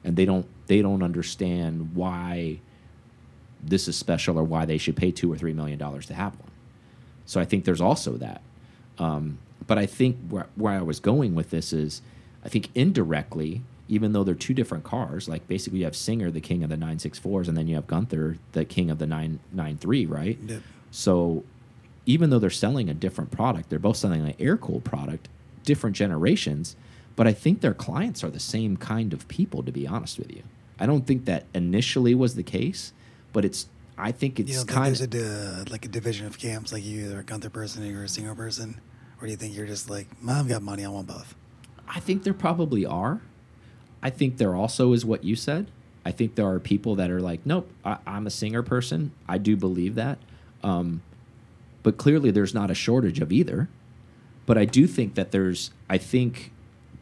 And 0.03 0.17
they 0.17 0.25
don't 0.25 0.47
they 0.65 0.81
don't 0.81 1.03
understand 1.03 1.93
why 1.93 2.59
this 3.61 3.87
is 3.87 3.95
special 3.95 4.39
or 4.39 4.43
why 4.43 4.65
they 4.65 4.79
should 4.79 4.95
pay 4.95 5.11
two 5.11 5.31
or 5.31 5.37
three 5.37 5.53
million 5.53 5.77
dollars 5.77 6.07
to 6.07 6.15
have 6.15 6.33
one. 6.39 6.49
So 7.27 7.39
I 7.39 7.45
think 7.45 7.65
there's 7.65 7.81
also 7.81 8.13
that. 8.13 8.41
Um, 8.97 9.37
but 9.67 9.77
I 9.77 9.85
think 9.85 10.17
where, 10.27 10.47
where 10.55 10.73
I 10.73 10.81
was 10.81 10.99
going 10.99 11.35
with 11.35 11.51
this 11.51 11.71
is, 11.71 12.01
I 12.43 12.49
think 12.49 12.69
indirectly, 12.73 13.61
even 13.87 14.13
though 14.13 14.23
they're 14.23 14.33
two 14.33 14.55
different 14.55 14.85
cars, 14.85 15.29
like 15.29 15.47
basically 15.47 15.77
you 15.77 15.85
have 15.85 15.95
Singer, 15.95 16.31
the 16.31 16.41
king 16.41 16.63
of 16.63 16.71
the 16.71 16.77
964s, 16.77 17.47
and 17.47 17.55
then 17.55 17.67
you 17.67 17.75
have 17.75 17.85
Gunther, 17.85 18.39
the 18.53 18.65
king 18.65 18.89
of 18.89 18.97
the 18.97 19.05
993, 19.05 20.07
right? 20.07 20.39
Yep. 20.47 20.63
So 20.89 21.43
even 22.09 22.31
though 22.31 22.39
they're 22.39 22.49
selling 22.49 22.89
a 22.89 22.93
different 22.95 23.29
product, 23.29 23.69
they're 23.69 23.77
both 23.77 23.95
selling 23.97 24.25
an 24.25 24.33
air 24.39 24.57
cooled 24.57 24.83
product, 24.83 25.29
different 25.63 25.95
generations, 25.95 26.75
but 27.15 27.27
I 27.27 27.33
think 27.33 27.61
their 27.61 27.75
clients 27.75 28.23
are 28.23 28.31
the 28.31 28.39
same 28.39 28.77
kind 28.77 29.13
of 29.13 29.27
people, 29.27 29.61
to 29.61 29.71
be 29.71 29.85
honest 29.85 30.17
with 30.17 30.31
you. 30.35 30.41
I 30.79 30.87
don't 30.87 31.05
think 31.05 31.25
that 31.25 31.45
initially 31.53 32.15
was 32.15 32.33
the 32.33 32.41
case, 32.41 32.93
but 33.31 33.45
it's, 33.45 33.67
I 33.95 34.11
think 34.11 34.39
it's 34.39 34.49
You 34.49 34.55
don't 34.55 34.65
think 34.65 34.75
kind 34.75 34.99
of. 35.01 35.09
di- 35.11 35.71
like 35.71 35.85
a 35.85 35.87
division 35.87 36.25
of 36.25 36.39
camps, 36.39 36.73
like 36.73 36.83
you 36.83 37.05
either 37.05 37.19
a 37.19 37.23
Gunther 37.23 37.51
person 37.51 37.83
or 37.83 37.85
you're 37.85 38.03
a 38.03 38.09
Singer 38.09 38.33
person, 38.33 38.81
or 39.21 39.27
do 39.27 39.31
you 39.31 39.37
think 39.37 39.55
you're 39.55 39.67
just 39.67 39.87
like, 39.87 40.07
Mom 40.19 40.47
got 40.47 40.63
money, 40.63 40.83
I 40.83 40.89
want 40.89 41.05
both? 41.05 41.35
I 41.87 41.99
think 41.99 42.23
there 42.23 42.33
probably 42.33 42.87
are. 42.87 43.21
I 44.01 44.09
think 44.09 44.37
there 44.37 44.55
also 44.55 44.93
is 44.93 45.05
what 45.05 45.23
you 45.23 45.35
said. 45.35 45.69
I 46.03 46.11
think 46.11 46.33
there 46.33 46.47
are 46.47 46.59
people 46.59 46.95
that 46.95 47.11
are 47.11 47.21
like, 47.21 47.41
nope, 47.45 47.69
I, 47.85 47.97
I'm 48.07 48.25
a 48.25 48.31
singer 48.31 48.63
person. 48.63 49.11
I 49.27 49.37
do 49.37 49.55
believe 49.55 49.93
that. 49.95 50.17
Um, 50.63 51.01
but 51.89 51.97
clearly, 51.97 52.29
there's 52.29 52.53
not 52.53 52.69
a 52.69 52.75
shortage 52.75 53.19
of 53.19 53.31
either. 53.31 53.67
But 54.45 54.59
I 54.59 54.65
do 54.65 54.85
think 54.85 55.15
that 55.15 55.31
there's. 55.31 55.71
I 55.89 55.97
think 55.97 56.51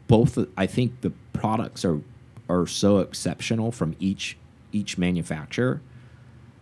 both. 0.06 0.38
I 0.56 0.64
think 0.64 1.02
the 1.02 1.12
products 1.34 1.84
are 1.84 2.00
are 2.48 2.66
so 2.66 3.00
exceptional 3.00 3.70
from 3.70 3.96
each 4.00 4.38
each 4.72 4.96
manufacturer 4.96 5.82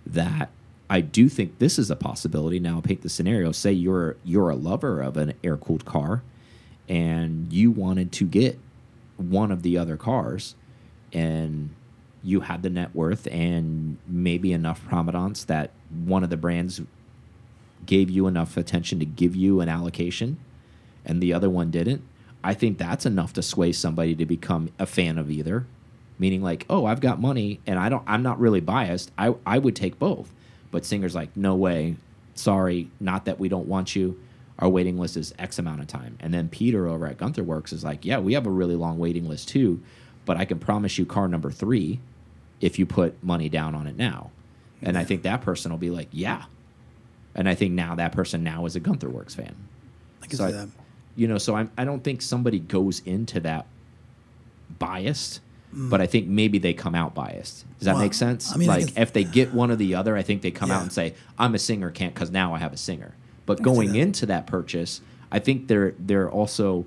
that 0.05 0.51
I 0.91 1.03
do 1.03 1.29
think 1.29 1.61
this 1.61 1.79
is 1.79 1.89
a 1.89 1.95
possibility. 1.95 2.59
Now, 2.59 2.81
paint 2.81 3.03
the 3.03 3.09
scenario. 3.09 3.53
Say 3.53 3.71
you're 3.71 4.17
you're 4.25 4.51
a 4.51 4.57
lover 4.57 5.01
of 5.01 5.17
an 5.17 5.35
air 5.45 5.57
cooled 5.57 5.85
car, 5.85 6.25
and 6.89 7.53
you 7.53 7.71
wanted 7.71 8.11
to 8.11 8.25
get 8.25 8.59
one 9.19 9.53
of 9.53 9.63
the 9.63 9.79
other 9.79 9.97
cars, 9.97 10.57
and 11.13 11.71
you 12.25 12.41
had 12.41 12.65
the 12.65 12.71
net 12.71 12.93
worth 12.93 13.29
and 13.29 13.99
maybe 14.09 14.53
enough 14.53 14.85
prominence 14.89 15.45
that 15.45 15.71
one 16.05 16.25
of 16.25 16.31
the 16.31 16.37
brands 16.37 16.81
gave 17.87 18.11
you 18.11 18.27
enough 18.27 18.57
attention 18.57 18.99
to 18.99 19.05
give 19.05 19.35
you 19.35 19.61
an 19.61 19.69
allocation, 19.69 20.39
and 21.05 21.23
the 21.23 21.33
other 21.33 21.49
one 21.49 21.71
didn't. 21.71 22.03
I 22.43 22.55
think 22.55 22.79
that's 22.79 23.07
enough 23.07 23.33
to 23.35 23.43
sway 23.43 23.73
somebody 23.73 24.15
to 24.15 24.27
become 24.27 24.71
a 24.79 24.87
fan 24.87 25.19
of 25.19 25.31
either. 25.31 25.67
Meaning 26.19 26.43
like, 26.43 26.65
oh, 26.71 26.87
I've 26.87 27.01
got 27.01 27.21
money 27.21 27.61
and 27.67 27.79
I 27.79 27.89
don't 27.89 28.05
I'm 28.07 28.23
not 28.23 28.39
really 28.39 28.61
biased. 28.61 29.11
I 29.19 29.35
I 29.45 29.59
would 29.59 29.77
take 29.77 29.99
both. 29.99 30.33
But 30.71 30.85
Singer's 30.85 31.15
like, 31.15 31.37
no 31.37 31.55
way. 31.55 31.97
Sorry, 32.35 32.91
not 33.01 33.25
that 33.25 33.41
we 33.41 33.49
don't 33.49 33.67
want 33.67 33.97
you. 33.97 34.19
Our 34.59 34.69
waiting 34.69 34.99
list 34.99 35.17
is 35.17 35.35
X 35.39 35.59
amount 35.59 35.81
of 35.81 35.87
time. 35.87 36.17
And 36.21 36.33
then 36.33 36.49
Peter 36.49 36.87
over 36.87 37.07
at 37.07 37.19
Gunther 37.19 37.43
Werks 37.45 37.73
is 37.73 37.85
like, 37.85 38.05
yeah, 38.05 38.19
we 38.19 38.35
have 38.35 38.47
a 38.47 38.51
really 38.51 38.77
long 38.77 38.99
waiting 38.99 39.29
list 39.29 39.49
too, 39.49 39.83
but 40.25 40.37
I 40.37 40.45
can 40.45 40.59
promise 40.59 40.99
you 40.99 41.05
car 41.05 41.29
number 41.29 41.51
three 41.51 42.01
if 42.61 42.79
you 42.79 42.87
put 42.87 43.23
money 43.23 43.49
down 43.49 43.75
on 43.75 43.87
it 43.87 43.97
now. 43.97 44.31
And 44.81 44.97
I 44.97 45.05
think 45.05 45.23
that 45.23 45.43
person 45.43 45.71
will 45.71 45.79
be 45.79 45.91
like, 45.91 46.09
yeah. 46.13 46.45
And 47.37 47.49
I 47.49 47.55
think 47.55 47.73
now 47.75 47.95
that 47.95 48.11
person 48.13 48.43
now 48.43 48.67
is 48.67 48.75
a 48.75 48.81
Gunther 48.81 49.09
Werks 49.11 49.35
fan. 49.37 49.55
I 50.23 50.27
can 50.27 50.37
So 50.39 50.49
see 50.49 50.55
I- 50.55 50.57
that. 50.57 50.69
You 51.15 51.29
know, 51.29 51.39
so 51.39 51.55
I'm, 51.55 51.71
I 51.79 51.85
don't 51.85 52.03
think 52.05 52.21
somebody 52.21 52.59
goes 52.59 53.01
into 53.07 53.41
that 53.41 53.67
biased, 54.79 55.41
but 55.73 56.01
I 56.01 56.07
think 56.07 56.27
maybe 56.29 56.59
they 56.59 56.75
come 56.75 56.95
out 56.95 57.15
biased. 57.15 57.65
Does 57.79 57.87
that 57.87 57.93
Mm. 57.93 57.95
Well, 57.95 58.03
make 58.05 58.15
sense? 58.15 58.53
I 58.53 58.57
mean, 58.57 58.69
like 58.69 58.97
if 58.99 59.13
they 59.13 59.25
get 59.25 59.55
one 59.55 59.71
or 59.71 59.77
the 59.77 59.95
other, 59.95 60.17
I 60.17 60.23
think 60.23 60.43
they 60.43 60.51
come 60.51 60.71
out 60.71 60.83
and 60.83 60.93
say, 60.93 61.15
"I'm 61.39 61.55
a 61.55 61.59
singer, 61.59 61.91
can't," 61.91 62.15
because 62.15 62.31
now 62.31 62.55
I 62.55 62.59
have 62.59 62.73
a 62.73 62.77
singer. 62.77 63.15
But 63.47 63.63
going 63.63 63.93
that. 63.93 63.99
into 63.99 64.27
that 64.27 64.47
purchase, 64.47 65.01
I 65.31 65.39
think 65.39 65.69
they're 65.69 65.95
they're 65.99 66.31
also 66.31 66.85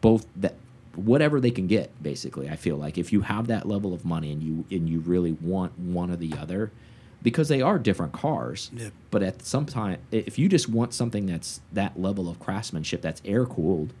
both 0.00 0.26
that 0.36 0.54
whatever 0.94 1.40
they 1.40 1.50
can 1.50 1.66
get. 1.66 1.90
Basically, 2.02 2.48
I 2.50 2.56
feel 2.56 2.76
like 2.76 2.98
if 2.98 3.12
you 3.12 3.22
have 3.22 3.46
that 3.46 3.66
level 3.66 3.94
of 3.94 4.04
money 4.04 4.30
and 4.32 4.42
you 4.42 4.64
and 4.70 4.88
you 4.88 5.00
really 5.00 5.32
want 5.32 5.78
one 5.78 6.10
or 6.10 6.16
the 6.16 6.34
other, 6.34 6.70
because 7.24 7.48
they 7.48 7.60
are 7.60 7.78
different 7.80 8.12
cars. 8.12 8.70
Yeah. 8.72 8.90
But 9.10 9.24
at 9.24 9.42
some 9.44 9.66
time, 9.66 9.98
if 10.12 10.38
you 10.38 10.48
just 10.48 10.68
want 10.68 10.94
something 10.94 11.26
that's 11.26 11.60
that 11.72 11.98
level 12.00 12.28
of 12.28 12.38
craftsmanship, 12.38 13.02
that's 13.02 13.20
air 13.24 13.44
cooled, 13.46 13.92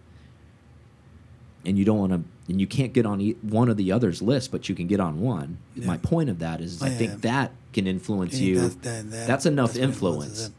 and 1.66 1.76
you 1.78 1.84
don't 1.84 1.98
want 1.98 2.12
to, 2.12 2.22
and 2.52 2.60
you 2.60 2.66
can't 2.66 2.92
get 2.92 3.06
on 3.06 3.20
e 3.20 3.32
one 3.42 3.68
of 3.68 3.76
the 3.76 3.90
others 3.90 4.20
list, 4.22 4.52
but 4.52 4.68
you 4.68 4.74
can 4.74 4.86
get 4.86 5.00
on 5.00 5.20
one. 5.20 5.58
Yeah. 5.74 5.86
My 5.86 5.96
point 5.96 6.28
of 6.30 6.38
that 6.40 6.60
is, 6.60 6.80
Oh, 6.82 6.86
I 6.86 6.90
yeah, 6.90 6.96
think 6.98 7.10
yeah. 7.12 7.16
that 7.22 7.50
can 7.72 7.86
influence 7.86 8.32
think 8.34 8.44
you. 8.44 8.60
that- 8.60 8.82
that- 8.82 9.10
that- 9.10 9.26
that's 9.26 9.46
enough 9.46 9.72
that's 9.72 9.82
influence. 9.84 10.50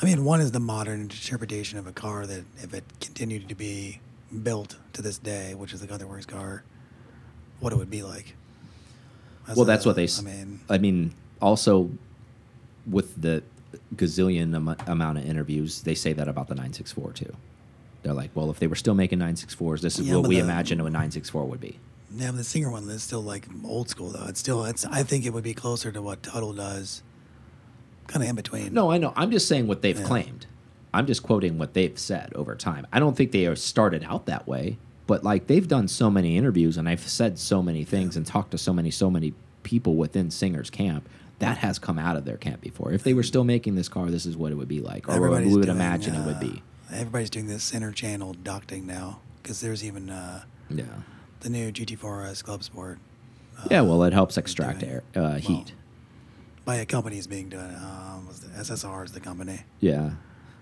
I 0.00 0.04
mean, 0.04 0.24
one 0.24 0.40
is 0.42 0.52
the 0.52 0.60
modern 0.60 1.00
interpretation 1.00 1.78
of 1.78 1.86
a 1.86 1.92
car 1.92 2.26
that 2.26 2.44
if 2.58 2.72
it 2.74 2.84
continued 3.00 3.48
to 3.48 3.54
be 3.54 4.00
built 4.42 4.76
to 4.92 5.00
this 5.02 5.16
day, 5.18 5.54
which 5.54 5.72
is 5.72 5.80
the 5.80 5.86
Gunther 5.86 6.06
Werks 6.06 6.26
car, 6.26 6.62
what 7.60 7.72
it 7.72 7.76
would 7.76 7.90
be 7.90 8.02
like. 8.02 8.34
As 9.48 9.56
well, 9.56 9.64
a- 9.64 9.66
that's 9.66 9.86
what 9.86 9.96
they. 9.96 10.06
I 10.18 10.20
mean, 10.22 10.60
I 10.68 10.78
mean, 10.78 11.14
also 11.40 11.90
with 12.90 13.20
the 13.20 13.42
gazillion 13.96 14.54
am 14.54 14.74
amount 14.86 15.18
of 15.18 15.24
interviews, 15.26 15.82
they 15.82 15.94
say 15.94 16.12
that 16.12 16.28
about 16.28 16.48
the 16.48 16.54
964 16.54 17.12
too. 17.12 17.32
They're 18.02 18.14
like, 18.14 18.30
well, 18.34 18.50
if 18.50 18.58
they 18.58 18.66
were 18.68 18.76
still 18.76 18.94
making 18.94 19.18
964s, 19.18 19.80
this 19.80 19.98
is 19.98 20.08
Yeah, 20.08 20.16
what 20.16 20.28
we 20.28 20.36
the- 20.36 20.42
imagine 20.42 20.80
a 20.80 20.84
964 20.84 21.44
would 21.46 21.60
be. 21.60 21.78
yeah, 22.16 22.28
but 22.30 22.36
the 22.36 22.44
Singer 22.44 22.70
one 22.70 22.88
is 22.88 23.02
still 23.02 23.22
like 23.22 23.46
old 23.64 23.88
school 23.88 24.10
though. 24.10 24.26
It's 24.26 24.40
still, 24.40 24.64
it's. 24.64 24.84
I 24.86 25.02
think 25.02 25.26
it 25.26 25.32
would 25.32 25.42
be 25.44 25.54
closer 25.54 25.90
to 25.92 26.00
what 26.00 26.22
Tuthill 26.22 26.54
does, 26.56 27.02
kind 28.06 28.22
of 28.22 28.30
in 28.30 28.36
between. 28.36 28.72
No, 28.72 28.90
I 28.92 28.98
know. 28.98 29.12
I'm 29.16 29.30
just 29.30 29.48
saying 29.48 29.66
what 29.66 29.82
they've 29.82 29.98
Yeah. 29.98 30.06
claimed. 30.06 30.46
I'm 30.94 31.06
just 31.06 31.22
quoting 31.24 31.58
what 31.58 31.74
they've 31.74 31.98
said 31.98 32.32
over 32.34 32.54
time. 32.54 32.86
I 32.92 33.00
don't 33.00 33.16
think 33.16 33.32
they 33.32 33.46
are 33.46 33.56
started 33.56 34.04
out 34.04 34.26
that 34.26 34.46
way, 34.46 34.78
but 35.06 35.24
like 35.24 35.46
they've 35.48 35.66
done 35.66 35.88
so 35.88 36.08
many 36.10 36.36
interviews 36.38 36.76
and 36.78 36.88
I've 36.88 37.06
said 37.06 37.38
so 37.38 37.60
many 37.62 37.84
things 37.84 38.16
and 38.16 38.24
talked 38.24 38.52
to 38.52 38.58
so 38.58 38.72
many, 38.72 38.90
so 38.90 39.10
many 39.10 39.34
people 39.64 39.96
within 39.96 40.30
Singer's 40.30 40.70
camp. 40.70 41.06
That 41.38 41.58
has 41.58 41.78
come 41.78 41.98
out 41.98 42.16
of 42.16 42.24
their 42.24 42.36
camp 42.38 42.62
before. 42.62 42.92
If 42.92 43.02
they 43.02 43.12
were 43.12 43.22
still 43.22 43.44
making 43.44 43.74
this 43.74 43.88
car, 43.88 44.06
this 44.10 44.24
is 44.24 44.36
what 44.36 44.52
it 44.52 44.54
would 44.54 44.68
be 44.68 44.80
like, 44.80 45.06
or 45.08 45.12
what 45.12 45.16
Everybody's 45.16 45.48
we 45.48 45.56
would 45.58 45.66
doing, 45.66 45.76
imagine 45.76 46.14
it 46.14 46.20
uh, 46.20 46.24
would 46.26 46.40
be. 46.40 46.62
Everybody's 46.90 47.30
doing 47.30 47.46
this 47.46 47.62
center 47.64 47.92
channel 47.92 48.34
ducting 48.34 48.84
now 48.84 49.20
because 49.42 49.60
there's 49.60 49.84
even 49.84 50.08
uh, 50.08 50.44
Yeah. 50.70 50.84
the 51.40 51.50
new 51.50 51.70
GT4S 51.72 52.42
Club 52.42 52.62
Sport. 52.64 52.98
Uh, 53.58 53.68
Yeah, 53.70 53.80
well, 53.82 54.02
it 54.04 54.12
helps 54.14 54.38
extract 54.38 54.82
air, 54.82 55.02
uh, 55.14 55.20
well, 55.20 55.34
heat. 55.34 55.72
by 56.64 56.76
a 56.76 56.86
company 56.86 57.18
is 57.18 57.26
being 57.26 57.48
done. 57.50 57.74
Um, 57.74 58.26
was 58.28 58.40
the 58.40 58.48
SSR 58.48 59.04
is 59.04 59.12
the 59.12 59.20
company. 59.20 59.60
Yeah. 59.80 60.12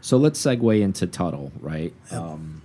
So 0.01 0.17
let's 0.17 0.41
segue 0.45 0.81
into 0.81 1.07
Tuthill, 1.07 1.53
right? 1.61 1.95
Yep. 2.11 2.21
Um, 2.21 2.63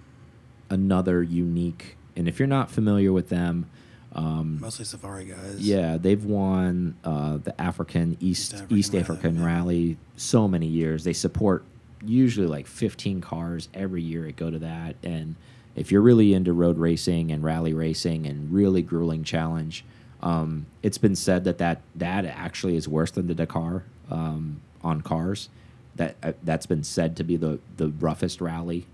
another 0.70 1.22
unique, 1.24 1.96
and 2.16 2.28
if 2.28 2.40
you're 2.40 2.48
not 2.48 2.72
familiar 2.72 3.12
with 3.14 3.30
them, 3.30 3.70
um, 4.14 4.60
Mostly 4.60 4.86
Safari 4.86 5.26
guys. 5.26 5.60
yeah, 5.60 5.98
they've 5.98 6.24
won 6.24 6.96
uh, 7.04 7.38
the 7.38 7.60
African 7.62 8.18
East 8.20 8.54
African 8.54 8.78
East 8.78 8.94
Rally, 8.94 9.02
African 9.02 9.36
yeah. 9.40 9.46
Rally 9.46 9.98
so 10.18 10.48
many 10.48 10.66
years. 10.66 11.04
They 11.04 11.14
support 11.14 11.64
usually 12.04 12.48
like 12.48 12.66
15 12.66 13.22
cars 13.22 13.70
every 13.74 14.02
year. 14.02 14.26
It 14.26 14.36
go 14.36 14.50
to 14.50 14.60
that, 14.60 14.96
and 15.04 15.36
if 15.76 15.92
you're 15.92 16.02
really 16.02 16.34
into 16.34 16.54
road 16.54 16.78
racing 16.78 17.32
and 17.32 17.44
rally 17.44 17.74
racing 17.74 18.26
and 18.26 18.52
really 18.52 18.82
grueling 18.82 19.24
challenge, 19.24 19.86
um, 20.22 20.66
it's 20.82 20.98
been 20.98 21.16
said 21.16 21.44
that 21.44 21.60
that 21.60 21.82
that 21.96 22.26
actually 22.26 22.76
is 22.76 22.88
worse 22.88 23.12
than 23.12 23.28
the 23.28 23.36
Dakar 23.36 23.84
um, 24.10 24.62
on 24.84 25.02
cars. 25.02 25.50
That 25.96 26.16
uh, 26.24 26.34
that's 26.44 26.66
been 26.66 26.84
said 26.84 27.16
to 27.18 27.24
be 27.24 27.38
the 27.38 27.60
the 27.78 27.90
roughest 27.90 28.42
rally 28.42 28.88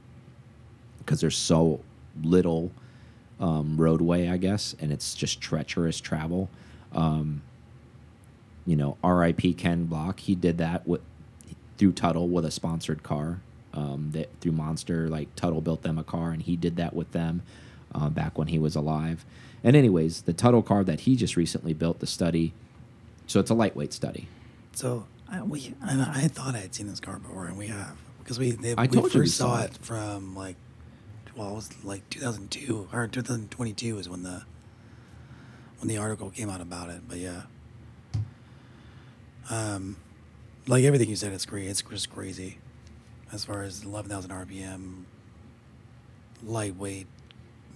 because 0.99 1.21
there's 1.21 1.37
so 1.37 1.79
little 2.21 2.71
um, 3.39 3.77
roadway, 3.77 4.29
I 4.29 4.37
guess, 4.37 4.75
and 4.79 4.91
it's 4.91 5.13
just 5.13 5.41
treacherous 5.41 5.99
travel. 5.99 6.49
Um, 6.93 7.41
you 8.65 8.75
know, 8.75 8.97
R.I.P. 9.03 9.53
Ken 9.53 9.85
Block. 9.85 10.21
He 10.21 10.35
did 10.35 10.57
that 10.57 10.87
with 10.87 11.01
through 11.77 11.91
Tuthill 11.93 12.27
with 12.29 12.45
a 12.45 12.51
sponsored 12.51 13.03
car. 13.03 13.41
Um, 13.73 14.11
that 14.13 14.29
through 14.39 14.53
Monster, 14.53 15.09
like 15.09 15.35
Tuthill 15.35 15.61
built 15.61 15.81
them 15.81 15.97
a 15.97 16.03
car, 16.03 16.31
and 16.31 16.41
he 16.41 16.55
did 16.55 16.77
that 16.77 16.93
with 16.93 17.11
them 17.11 17.41
uh, 17.93 18.09
back 18.09 18.37
when 18.37 18.47
he 18.47 18.57
was 18.57 18.75
alive. 18.75 19.25
And 19.65 19.75
anyways, 19.75 20.21
the 20.21 20.33
Tuthill 20.33 20.65
car 20.65 20.83
that 20.85 21.01
he 21.01 21.15
just 21.17 21.35
recently 21.35 21.73
built, 21.73 21.99
the 21.99 22.07
study. 22.07 22.53
So 23.27 23.39
it's 23.39 23.49
a 23.49 23.53
lightweight 23.53 23.91
study. 23.91 24.29
So 24.73 25.07
I, 25.29 25.41
we, 25.41 25.73
and 25.81 26.01
I 26.01 26.27
thought 26.29 26.55
I 26.55 26.59
had 26.59 26.73
seen 26.73 26.87
this 26.87 27.01
car 27.01 27.19
before, 27.19 27.47
and 27.47 27.57
we 27.57 27.67
have 27.67 27.97
because 28.19 28.39
we 28.39 28.51
they, 28.51 28.75
I 28.77 28.83
we 28.83 28.87
told 28.87 29.11
first 29.11 29.35
saw 29.37 29.57
saw 29.57 29.63
it 29.63 29.71
it. 29.71 29.77
from 29.77 30.35
like 30.35 30.55
well, 31.35 31.51
it 31.51 31.55
was 31.55 31.83
like 31.85 32.09
2002 32.09 32.89
or 32.93 33.07
2022 33.07 33.97
is 33.99 34.09
when 34.09 34.23
the 34.23 34.43
when 35.79 35.87
the 35.89 35.97
article 35.97 36.29
came 36.29 36.49
out 36.49 36.61
about 36.61 36.89
it. 36.89 37.01
But 37.07 37.17
yeah, 37.17 37.41
um, 39.49 39.97
like 40.67 40.83
everything 40.83 41.09
you 41.09 41.15
said, 41.15 41.33
it's 41.33 41.45
great. 41.45 41.67
It's 41.67 41.81
just 41.81 42.09
crazy 42.09 42.57
as 43.31 43.43
far 43.45 43.63
as 43.63 43.83
11,000 43.83 44.31
RPM, 44.31 45.03
lightweight 46.43 47.07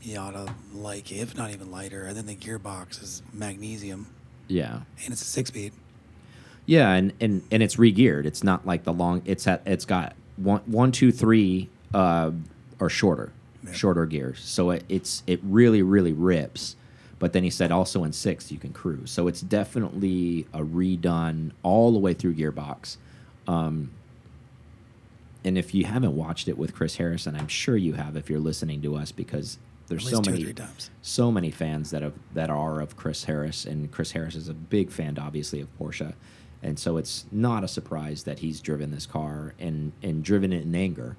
Miata, 0.04 0.54
like 0.74 1.12
if 1.12 1.36
not 1.36 1.52
even 1.52 1.70
lighter. 1.72 2.04
And 2.06 2.16
then 2.16 2.26
the 2.26 2.36
gearbox 2.36 3.02
is 3.04 3.22
magnesium, 3.34 4.08
Yeah. 4.48 4.82
and 5.04 5.12
it's 5.12 5.22
a 5.22 5.26
six-speed. 5.26 5.74
Yeah, 6.66 6.92
and, 6.94 7.14
and 7.20 7.42
and 7.50 7.64
it's 7.64 7.80
re-geared. 7.80 8.28
It's 8.28 8.44
not 8.44 8.64
like 8.66 8.84
the 8.84 8.94
long. 8.94 9.24
It's 9.26 9.48
at. 9.48 9.64
It's 9.66 9.86
got 9.86 10.14
one, 10.38 10.62
one, 10.68 10.92
two, 10.92 11.12
three, 11.12 11.68
uh, 11.96 12.30
or 12.80 12.90
shorter, 12.92 13.32
Yeah. 13.70 13.76
shorter 13.76 14.06
gears. 14.06 14.40
So 14.42 14.72
it, 14.72 14.84
it's 14.90 15.24
it 15.28 15.40
really 15.44 15.82
really 15.82 16.14
rips. 16.14 16.76
But 17.20 17.34
then 17.34 17.44
he 17.44 17.50
said 17.50 17.72
also 17.72 18.04
in 18.04 18.14
sixth 18.14 18.52
you 18.52 18.58
can 18.58 18.72
cruise. 18.72 19.12
So 19.12 19.28
it's 19.28 19.42
definitely 19.42 20.48
a 20.54 20.62
redone 20.62 21.52
all 21.64 21.92
the 21.92 22.00
way 22.00 22.14
through 22.14 22.36
gearbox. 22.36 22.98
Um, 23.48 23.92
and 25.44 25.58
if 25.58 25.74
you 25.74 25.86
haven't 25.86 26.16
watched 26.16 26.48
it 26.48 26.58
with 26.58 26.74
Chris 26.74 26.96
Harrison, 26.98 27.36
I'm 27.36 27.48
sure 27.48 27.78
you 27.78 27.94
have 27.94 28.16
if 28.16 28.30
you're 28.30 28.40
listening 28.40 28.82
to 28.82 28.96
us 28.96 29.12
because 29.12 29.58
there's 29.88 30.04
so 30.08 30.18
least 30.18 30.24
two 30.26 30.30
or 30.30 30.38
many 30.38 30.54
times. 30.54 30.90
so 31.02 31.32
many 31.32 31.52
fans 31.52 31.92
that 31.92 32.02
have 32.02 32.14
that 32.34 32.50
are 32.50 32.80
of 32.80 32.96
Chris 32.96 33.24
Harris, 33.24 33.66
and 33.66 33.92
Chris 33.92 34.12
Harris 34.12 34.36
is 34.36 34.48
a 34.48 34.54
big 34.54 34.92
fan, 34.92 35.18
obviously, 35.18 35.60
of 35.62 35.68
Porsche, 35.80 36.14
and 36.62 36.78
so 36.78 36.98
it's 36.98 37.26
not 37.32 37.64
a 37.64 37.68
surprise 37.68 38.24
that 38.24 38.40
he's 38.40 38.62
driven 38.62 38.92
this 38.92 39.06
car 39.06 39.56
and 39.60 39.92
and 40.04 40.24
driven 40.24 40.54
it 40.54 40.64
in 40.64 40.76
anger 40.76 41.18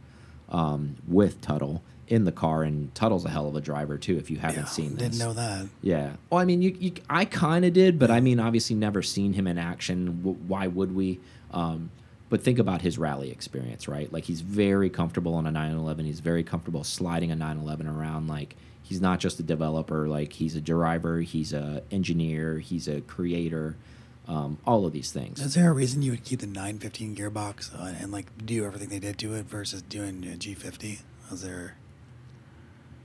um, 0.51 0.97
with 1.09 1.41
Tuthill 1.41 1.81
in 2.11 2.25
the 2.25 2.33
car, 2.33 2.63
and 2.65 2.93
Tuthill's 2.95 3.25
a 3.25 3.31
hell 3.31 3.47
of 3.49 3.55
a 3.57 3.61
driver 3.61 3.97
too. 3.97 4.19
If 4.19 4.31
you 4.31 4.37
haven't 4.39 4.65
Yeah, 4.65 4.69
seen 4.69 4.97
this, 4.97 5.17
Didn't 5.17 5.19
know 5.19 5.33
that. 5.33 5.69
yeah. 5.81 6.17
Well, 6.29 6.41
I 6.41 6.45
mean, 6.45 6.61
you, 6.61 6.77
you 6.79 6.93
I 7.09 7.25
kind 7.25 7.65
of 7.65 7.73
did, 7.73 7.99
but 7.99 8.11
I 8.11 8.21
mean, 8.21 8.41
obviously, 8.41 8.77
never 8.77 9.01
seen 9.01 9.33
him 9.33 9.47
in 9.47 9.57
action. 9.57 10.07
W 10.23 10.35
why 10.47 10.67
would 10.67 10.95
we? 10.95 11.21
Um, 11.53 11.91
but 12.29 12.43
think 12.43 12.59
about 12.59 12.83
his 12.83 12.99
rally 12.99 13.31
experience, 13.31 13.89
right? 13.89 14.13
Like 14.13 14.25
he's 14.25 14.41
very 14.41 14.91
comfortable 14.91 15.35
on 15.35 15.47
a 15.47 15.51
911. 15.51 16.05
He's 16.05 16.21
very 16.21 16.45
comfortable 16.45 16.85
sliding 16.85 17.31
a 17.33 17.37
911 17.37 17.87
around. 17.89 18.29
Like 18.29 18.55
he's 18.83 19.01
not 19.01 19.19
just 19.21 19.41
a 19.41 19.43
developer. 19.43 20.07
Like 20.09 20.33
he's 20.35 20.55
a 20.55 20.61
driver. 20.61 21.21
He's 21.23 21.53
a 21.53 21.83
engineer. 21.91 22.59
He's 22.59 22.87
a 22.89 23.01
creator. 23.01 23.77
Um, 24.29 24.59
all 24.65 24.87
of 24.87 24.93
these 24.93 25.11
things. 25.11 25.41
Is 25.41 25.55
there 25.55 25.71
a 25.71 25.73
reason 25.73 26.03
you 26.03 26.13
would 26.13 26.23
keep 26.23 26.39
the 26.41 26.47
915 26.47 27.17
gearbox 27.17 27.73
and 28.01 28.13
like 28.13 28.27
do 28.47 28.65
everything 28.65 28.89
they 28.91 29.01
did 29.01 29.19
to 29.19 29.35
it 29.35 29.47
versus 29.47 29.83
doing 29.83 30.25
a 30.25 30.37
G50? 30.37 31.01
Is 31.33 31.43
there 31.43 31.77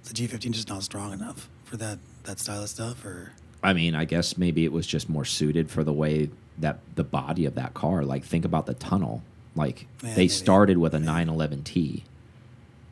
the 0.06 0.14
G15 0.14 0.52
just 0.52 0.70
not 0.70 0.84
strong 0.84 1.14
enough 1.14 1.50
for 1.64 1.78
that 1.78 2.00
that 2.24 2.40
style 2.40 2.64
of 2.64 2.70
stuff, 2.70 3.06
or 3.06 3.32
I 3.64 3.74
mean, 3.74 3.94
I 3.96 4.06
guess 4.06 4.38
maybe 4.38 4.66
it 4.66 4.72
was 4.72 4.86
just 4.88 5.10
more 5.10 5.26
suited 5.26 5.70
for 5.70 5.84
the 5.84 5.94
way 5.94 6.30
that 6.60 6.80
the 6.96 7.04
body 7.04 7.46
of 7.46 7.56
that 7.56 7.74
car. 7.74 8.04
Like, 8.04 8.24
think 8.24 8.46
about 8.46 8.66
the 8.66 8.74
tunnel. 8.76 9.22
Like, 9.56 9.88
Yeah, 10.04 10.10
they 10.12 10.16
maybe. 10.24 10.28
started 10.30 10.78
with 10.78 10.94
a 10.96 11.00
Yeah. 11.00 11.06
911T, 11.06 12.04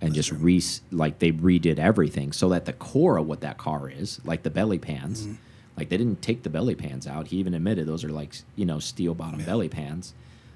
and 0.02 0.14
just 0.14 0.32
re 0.32 0.62
like 0.92 1.20
they 1.20 1.32
redid 1.32 1.80
everything 1.80 2.32
so 2.32 2.50
that 2.50 2.66
the 2.66 2.74
core 2.74 3.18
of 3.18 3.28
what 3.28 3.42
that 3.42 3.58
car 3.58 3.90
is, 3.90 4.20
like 4.26 4.44
the 4.44 4.50
belly 4.50 4.78
pans, 4.80 5.24
Mm-hmm. 5.24 5.34
like 5.78 5.90
they 5.90 5.98
didn't 5.98 6.22
take 6.22 6.44
the 6.44 6.50
belly 6.50 6.76
pans 6.76 7.08
out. 7.08 7.28
He 7.28 7.38
even 7.38 7.54
admitted 7.54 7.86
those 7.88 8.04
are 8.04 8.10
like 8.10 8.36
you 8.56 8.66
know 8.66 8.80
steel 8.80 9.14
bottom 9.16 9.40
Yeah. 9.40 9.46
belly 9.48 9.70
pans. 9.70 10.14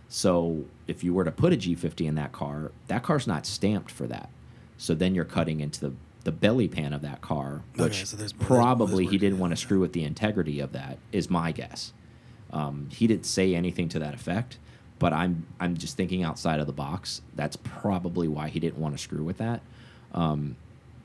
So 0.09 0.63
if 0.87 1.03
you 1.03 1.13
were 1.13 1.25
to 1.25 1.31
put 1.31 1.51
a 1.53 1.57
G50 1.57 2.07
in 2.07 2.15
that 2.15 2.31
car, 2.31 2.71
that 2.87 3.03
car's 3.03 3.27
not 3.27 3.45
stamped 3.45 3.91
for 3.91 4.07
that. 4.07 4.29
So 4.77 4.93
then 4.95 5.13
you're 5.15 5.25
cutting 5.25 5.59
into 5.59 5.79
the 5.81 5.91
the 6.27 6.31
belly 6.33 6.67
pan 6.67 6.91
of 6.91 7.01
that 7.03 7.21
car, 7.21 7.61
Okay, 7.75 7.83
which 7.85 8.05
so 8.05 8.17
there's- 8.17 8.33
probably 8.33 9.05
there's 9.05 9.11
he 9.13 9.17
didn't 9.17 9.39
want 9.39 9.51
to 9.51 9.55
screw 9.55 9.79
with 9.79 9.93
the 9.93 10.03
integrity 10.03 10.59
of 10.59 10.73
that. 10.73 10.97
Is 11.13 11.29
my 11.29 11.53
guess. 11.53 11.93
Um, 12.51 12.89
he 12.91 13.07
didn't 13.07 13.25
say 13.25 13.55
anything 13.55 13.87
to 13.89 13.99
that 13.99 14.13
effect, 14.13 14.57
but 14.99 15.13
I'm 15.13 15.45
I'm 15.61 15.77
just 15.77 15.95
thinking 15.95 16.23
outside 16.23 16.59
of 16.59 16.67
the 16.67 16.73
box. 16.73 17.21
That's 17.35 17.55
probably 17.55 18.27
why 18.27 18.49
he 18.49 18.59
didn't 18.59 18.77
want 18.77 18.93
to 18.93 19.01
screw 19.01 19.23
with 19.23 19.37
that. 19.37 19.61
Um, 20.13 20.57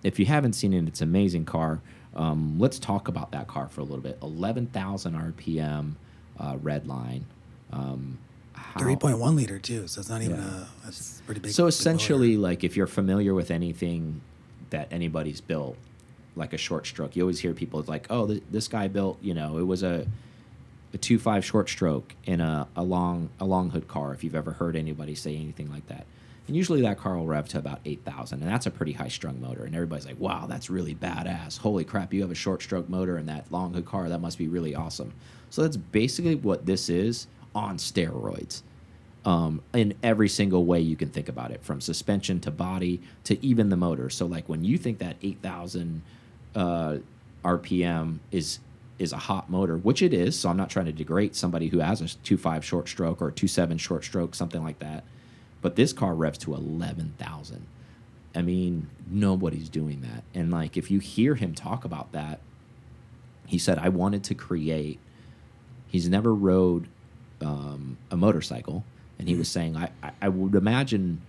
if 0.02 0.18
you 0.18 0.26
haven't 0.26 0.54
seen 0.54 0.72
it, 0.72 0.88
it's 0.88 1.00
an 1.00 1.08
amazing 1.08 1.44
car. 1.44 1.80
Um, 2.16 2.56
let's 2.58 2.80
talk 2.80 3.06
about 3.06 3.30
that 3.30 3.46
car 3.46 3.68
for 3.68 3.80
a 3.80 3.84
little 3.84 4.00
bit. 4.02 4.18
Eleven 4.22 4.66
thousand 4.66 5.14
RPM, 5.14 5.92
uh, 6.40 6.56
red 6.60 6.88
line. 6.88 7.26
Um, 7.72 8.18
how- 8.54 8.80
Three 8.80 8.96
point 8.96 9.18
one 9.18 9.36
liter 9.36 9.60
too, 9.60 9.86
so 9.86 10.00
it's 10.00 10.10
not 10.10 10.20
even 10.22 10.38
Yeah. 10.38 10.64
a 10.88 10.92
pretty 11.26 11.40
big. 11.40 11.52
so 11.52 11.66
essentially, 11.68 12.36
like 12.36 12.64
if 12.64 12.76
you're 12.76 12.88
familiar 12.88 13.34
with 13.34 13.52
anything 13.52 14.20
that 14.72 14.88
anybody's 14.90 15.40
built, 15.40 15.76
like 16.36 16.52
a 16.52 16.58
short 16.58 16.86
stroke, 16.86 17.16
you 17.16 17.22
always 17.22 17.40
hear 17.40 17.54
people 17.54 17.82
like, 17.86 18.06
"Oh, 18.10 18.26
th 18.26 18.42
this 18.50 18.68
guy 18.68 18.88
built, 18.88 19.18
you 19.22 19.34
know, 19.34 19.58
it 19.58 19.66
was 19.66 19.82
a 19.82 20.06
a 20.92 20.98
two 20.98 21.18
five 21.18 21.44
short 21.44 21.70
stroke 21.70 22.14
in 22.24 22.40
a, 22.40 22.66
a 22.76 22.82
long 22.82 23.30
a 23.40 23.44
long 23.44 23.70
hood 23.70 23.88
car." 23.88 24.12
If 24.12 24.24
you've 24.24 24.34
ever 24.34 24.52
heard 24.52 24.76
anybody 24.76 25.14
say 25.14 25.36
anything 25.36 25.70
like 25.70 25.86
that, 25.88 26.04
and 26.48 26.56
usually 26.56 26.82
that 26.82 26.98
car 26.98 27.16
will 27.16 27.26
rev 27.26 27.48
to 27.48 27.58
about 27.58 27.80
eight 27.84 28.04
thousand, 28.04 28.42
and 28.42 28.50
that's 28.50 28.66
a 28.66 28.70
pretty 28.70 28.92
high 28.92 29.08
strung 29.08 29.40
motor, 29.40 29.64
and 29.64 29.74
everybody's 29.74 30.06
like, 30.06 30.20
"Wow, 30.20 30.46
that's 30.46 30.68
really 30.68 30.94
badass! 30.94 31.58
Holy 31.58 31.84
crap, 31.84 32.12
you 32.12 32.22
have 32.22 32.30
a 32.30 32.34
short 32.34 32.62
stroke 32.62 32.88
motor 32.88 33.16
in 33.18 33.26
that 33.26 33.50
long 33.52 33.72
hood 33.74 33.86
car? 33.86 34.08
That 34.08 34.20
must 34.20 34.38
be 34.38 34.48
really 34.48 34.74
awesome." 34.74 35.12
So 35.50 35.62
that's 35.62 35.76
basically 35.76 36.34
what 36.34 36.66
this 36.66 36.88
is 36.88 37.26
on 37.54 37.76
steroids 37.76 38.62
um, 39.24 39.62
in 39.72 39.94
every 40.02 40.28
single 40.28 40.64
way 40.64 40.80
you 40.80 40.96
can 40.96 41.10
think 41.10 41.28
about 41.28 41.50
it, 41.50 41.62
from 41.62 41.80
suspension 41.80 42.40
to 42.40 42.50
body 42.50 43.00
to 43.24 43.44
even 43.44 43.68
the 43.68 43.76
motor. 43.76 44.10
So, 44.10 44.26
like 44.26 44.48
when 44.48 44.64
you 44.64 44.78
think 44.78 44.98
that 44.98 45.16
8,000 45.22 46.02
uh, 46.54 46.96
RPM 47.44 48.18
is 48.30 48.58
is 48.98 49.12
a 49.12 49.16
hot 49.16 49.50
motor, 49.50 49.76
which 49.76 50.00
it 50.00 50.14
is. 50.14 50.38
So 50.38 50.48
I'm 50.48 50.56
not 50.56 50.70
trying 50.70 50.86
to 50.86 50.92
degrade 50.92 51.34
somebody 51.34 51.68
who 51.68 51.80
has 51.80 52.00
a 52.00 52.04
2.5 52.04 52.62
short 52.62 52.88
stroke 52.88 53.20
or 53.20 53.28
a 53.28 53.32
2.7 53.32 53.80
short 53.80 54.04
stroke, 54.04 54.34
something 54.34 54.62
like 54.62 54.78
that. 54.78 55.02
But 55.60 55.74
this 55.74 55.92
car 55.92 56.14
revs 56.14 56.38
to 56.38 56.54
11,000. 56.54 57.66
I 58.34 58.42
mean, 58.42 58.88
nobody's 59.10 59.68
doing 59.68 60.02
that. 60.02 60.22
And 60.34 60.50
like, 60.52 60.76
if 60.76 60.90
you 60.90 61.00
hear 61.00 61.34
him 61.34 61.54
talk 61.54 61.84
about 61.84 62.12
that, 62.12 62.40
he 63.46 63.58
said, 63.58 63.78
"I 63.78 63.88
wanted 63.88 64.24
to 64.24 64.34
create." 64.34 64.98
He's 65.88 66.08
never 66.08 66.32
rode 66.34 66.86
um, 67.42 67.98
a 68.10 68.16
motorcycle, 68.16 68.84
and 69.22 69.28
he 69.28 69.36
was 69.36 69.48
saying, 69.48 69.76
I, 69.76 69.88
I, 70.02 70.10
I 70.22 70.28
would 70.28 70.56
imagine 70.56 71.22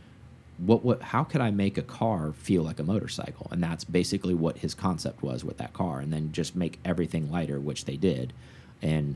what 0.58 0.84
what 0.84 1.04
how 1.04 1.24
could 1.24 1.42
I 1.42 1.52
make 1.52 1.78
a 1.78 1.84
car 1.84 2.34
feel 2.34 2.64
like 2.64 2.80
a 2.80 2.84
motorcycle? 2.84 3.48
And 3.52 3.62
that's 3.62 3.84
basically 3.84 4.34
what 4.34 4.58
his 4.58 4.74
concept 4.74 5.22
was 5.22 5.44
with 5.44 5.60
that 5.60 5.74
car, 5.74 6.00
and 6.00 6.12
then 6.12 6.32
just 6.32 6.56
make 6.56 6.80
everything 6.84 7.32
lighter, 7.32 7.60
which 7.60 7.86
they 7.86 7.96
did, 7.96 8.34
and 8.82 9.16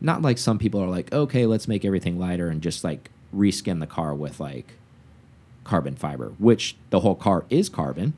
not 0.00 0.22
like 0.22 0.38
some 0.38 0.56
people 0.56 0.80
are 0.80 0.88
like, 0.88 1.12
okay, 1.12 1.46
let's 1.46 1.66
make 1.66 1.84
everything 1.84 2.16
lighter 2.16 2.48
and 2.48 2.62
just 2.62 2.84
like 2.84 3.10
reskin 3.34 3.80
the 3.80 3.88
car 3.88 4.14
with 4.14 4.38
like 4.38 4.74
carbon 5.64 5.96
fiber, 5.96 6.32
which 6.38 6.76
the 6.90 7.00
whole 7.00 7.16
car 7.16 7.44
is 7.50 7.68
carbon. 7.68 8.12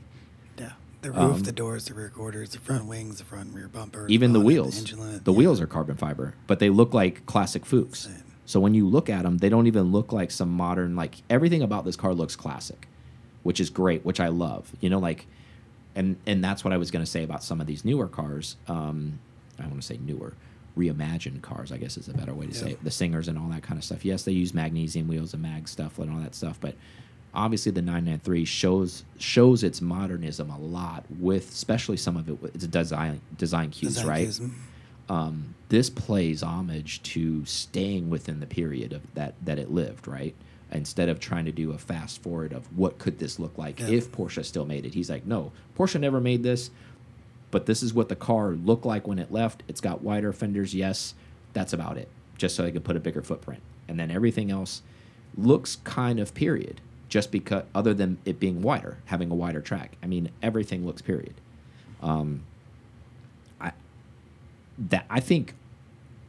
yeah, 0.58 0.72
the 1.00 1.12
roof, 1.12 1.18
um, 1.18 1.40
the 1.44 1.52
doors, 1.52 1.86
the 1.86 1.94
rear 1.94 2.10
quarters, 2.10 2.50
the 2.50 2.58
front 2.58 2.84
wings, 2.84 3.16
the 3.16 3.24
front 3.24 3.54
rear 3.54 3.68
bumper, 3.68 4.06
even 4.08 4.34
the 4.34 4.40
wheels. 4.40 4.92
lit, 4.92 5.24
the 5.24 5.32
yeah. 5.32 5.38
wheels 5.38 5.62
are 5.62 5.66
carbon 5.66 5.96
fiber, 5.96 6.34
but 6.46 6.58
they 6.58 6.68
look 6.68 6.92
like 6.92 7.24
classic 7.24 7.64
Fuchs. 7.64 8.04
Insane. 8.04 8.23
So 8.46 8.60
when 8.60 8.74
you 8.74 8.88
look 8.88 9.08
at 9.08 9.22
them, 9.22 9.38
they 9.38 9.48
don't 9.48 9.66
even 9.66 9.92
look 9.92 10.12
like 10.12 10.30
some 10.30 10.50
modern. 10.50 10.96
Like 10.96 11.16
everything 11.30 11.62
about 11.62 11.84
this 11.84 11.96
car 11.96 12.14
looks 12.14 12.36
classic, 12.36 12.88
which 13.42 13.60
is 13.60 13.70
great, 13.70 14.04
which 14.04 14.20
I 14.20 14.28
love. 14.28 14.72
You 14.80 14.90
know, 14.90 14.98
like, 14.98 15.26
and 15.94 16.16
and 16.26 16.44
that's 16.44 16.64
what 16.64 16.72
I 16.72 16.76
was 16.76 16.90
going 16.90 17.04
to 17.04 17.10
say 17.10 17.22
about 17.22 17.42
some 17.42 17.60
of 17.60 17.66
these 17.66 17.84
newer 17.84 18.08
cars. 18.08 18.56
Um, 18.68 19.18
I 19.58 19.62
want 19.66 19.80
to 19.80 19.86
say 19.86 19.98
newer, 19.98 20.34
reimagined 20.76 21.42
cars. 21.42 21.72
I 21.72 21.78
guess 21.78 21.96
is 21.96 22.08
a 22.08 22.14
better 22.14 22.34
way 22.34 22.46
to 22.46 22.54
say 22.54 22.72
it. 22.72 22.84
The 22.84 22.90
singers 22.90 23.28
and 23.28 23.38
all 23.38 23.48
that 23.48 23.62
kind 23.62 23.78
of 23.78 23.84
stuff. 23.84 24.04
Yes, 24.04 24.24
they 24.24 24.32
use 24.32 24.52
magnesium 24.52 25.08
wheels 25.08 25.32
and 25.32 25.42
mag 25.42 25.68
stuff 25.68 25.98
and 25.98 26.12
all 26.12 26.20
that 26.20 26.34
stuff, 26.34 26.58
but 26.60 26.74
obviously 27.34 27.72
the 27.72 27.82
993 27.82 28.44
shows 28.44 29.04
shows 29.18 29.64
its 29.64 29.80
modernism 29.80 30.50
a 30.50 30.58
lot 30.58 31.04
with 31.18 31.50
especially 31.50 31.96
some 31.96 32.16
of 32.16 32.28
it 32.28 32.40
with 32.40 32.54
its 32.54 32.66
design 32.66 33.20
design 33.36 33.70
cues 33.70 33.94
Design 33.94 34.08
right 34.08 34.24
cues, 34.24 34.40
mm. 34.40 34.52
Um, 35.08 35.54
this 35.68 35.90
plays 35.90 36.42
homage 36.42 37.02
to 37.02 37.44
staying 37.44 38.10
within 38.10 38.40
the 38.40 38.46
period 38.46 38.92
of 38.92 39.02
that 39.14 39.34
that 39.44 39.58
it 39.58 39.70
lived, 39.70 40.06
right? 40.08 40.34
Instead 40.72 41.08
of 41.08 41.20
trying 41.20 41.44
to 41.44 41.52
do 41.52 41.72
a 41.72 41.78
fast 41.78 42.22
forward 42.22 42.52
of 42.52 42.66
what 42.76 42.98
could 42.98 43.18
this 43.18 43.38
look 43.38 43.56
like 43.58 43.78
Yeah. 43.80 43.88
if 43.88 44.10
Porsche 44.10 44.44
still 44.44 44.64
made 44.64 44.84
it. 44.86 44.94
He's 44.94 45.10
like, 45.10 45.24
no, 45.26 45.52
Porsche 45.78 46.00
never 46.00 46.20
made 46.20 46.42
this, 46.42 46.70
but 47.50 47.66
this 47.66 47.82
is 47.82 47.94
what 47.94 48.08
the 48.08 48.16
car 48.16 48.50
looked 48.52 48.84
like 48.86 49.06
when 49.06 49.18
it 49.18 49.30
left. 49.30 49.62
It's 49.68 49.80
got 49.80 50.02
wider 50.02 50.32
fenders, 50.32 50.74
yes. 50.74 51.14
That's 51.52 51.72
about 51.72 51.96
it. 51.98 52.08
Just 52.38 52.56
so 52.56 52.62
they 52.64 52.72
could 52.72 52.82
put 52.82 52.96
a 52.96 53.00
bigger 53.00 53.22
footprint, 53.22 53.62
and 53.86 53.98
then 54.00 54.10
everything 54.10 54.50
else 54.50 54.82
looks 55.36 55.76
kind 55.84 56.18
of 56.18 56.34
period. 56.34 56.80
Just 57.08 57.30
because, 57.30 57.62
other 57.74 57.94
than 57.94 58.18
it 58.24 58.40
being 58.40 58.60
wider, 58.60 58.98
having 59.04 59.30
a 59.30 59.34
wider 59.36 59.60
track. 59.60 59.92
I 60.02 60.06
mean, 60.06 60.30
everything 60.42 60.84
looks 60.84 61.00
period. 61.02 61.34
Um, 62.02 62.42
that 64.78 65.06
I 65.08 65.20
think 65.20 65.54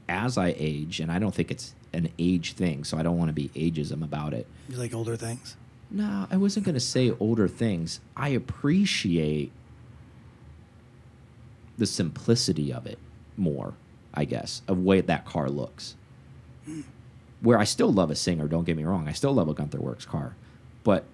as 0.07 0.37
I 0.37 0.53
age, 0.57 0.99
and 0.99 1.11
I 1.11 1.19
don't 1.19 1.33
think 1.33 1.51
it's 1.51 1.73
an 1.93 2.09
age 2.19 2.53
thing, 2.53 2.83
so 2.83 2.97
I 2.97 3.03
don't 3.03 3.17
want 3.17 3.29
to 3.29 3.33
be 3.33 3.49
ageism 3.49 4.03
about 4.03 4.33
it. 4.33 4.47
You 4.69 4.77
like 4.77 4.93
older 4.93 5.15
things? 5.15 5.55
No, 5.89 6.27
I 6.29 6.37
wasn't 6.37 6.65
going 6.65 6.75
to 6.75 6.79
say 6.81 7.11
older 7.19 7.47
things. 7.47 7.99
I 8.15 8.29
appreciate 8.29 9.51
the 11.77 11.85
simplicity 11.85 12.71
of 12.71 12.85
it 12.85 12.99
more, 13.37 13.73
I 14.13 14.25
guess, 14.25 14.61
of 14.67 14.79
way 14.79 15.01
that 15.01 15.25
car 15.25 15.49
looks. 15.49 15.95
Where 17.41 17.59
I 17.59 17.63
still 17.63 17.91
love 17.91 18.09
a 18.09 18.15
Singer, 18.15 18.47
don't 18.47 18.63
get 18.63 18.77
me 18.77 18.83
wrong. 18.83 19.07
I 19.07 19.11
still 19.11 19.33
love 19.33 19.47
a 19.47 19.53
Gunther 19.53 19.79
Werks 19.79 20.05
car. 20.05 20.35
But 20.83 21.05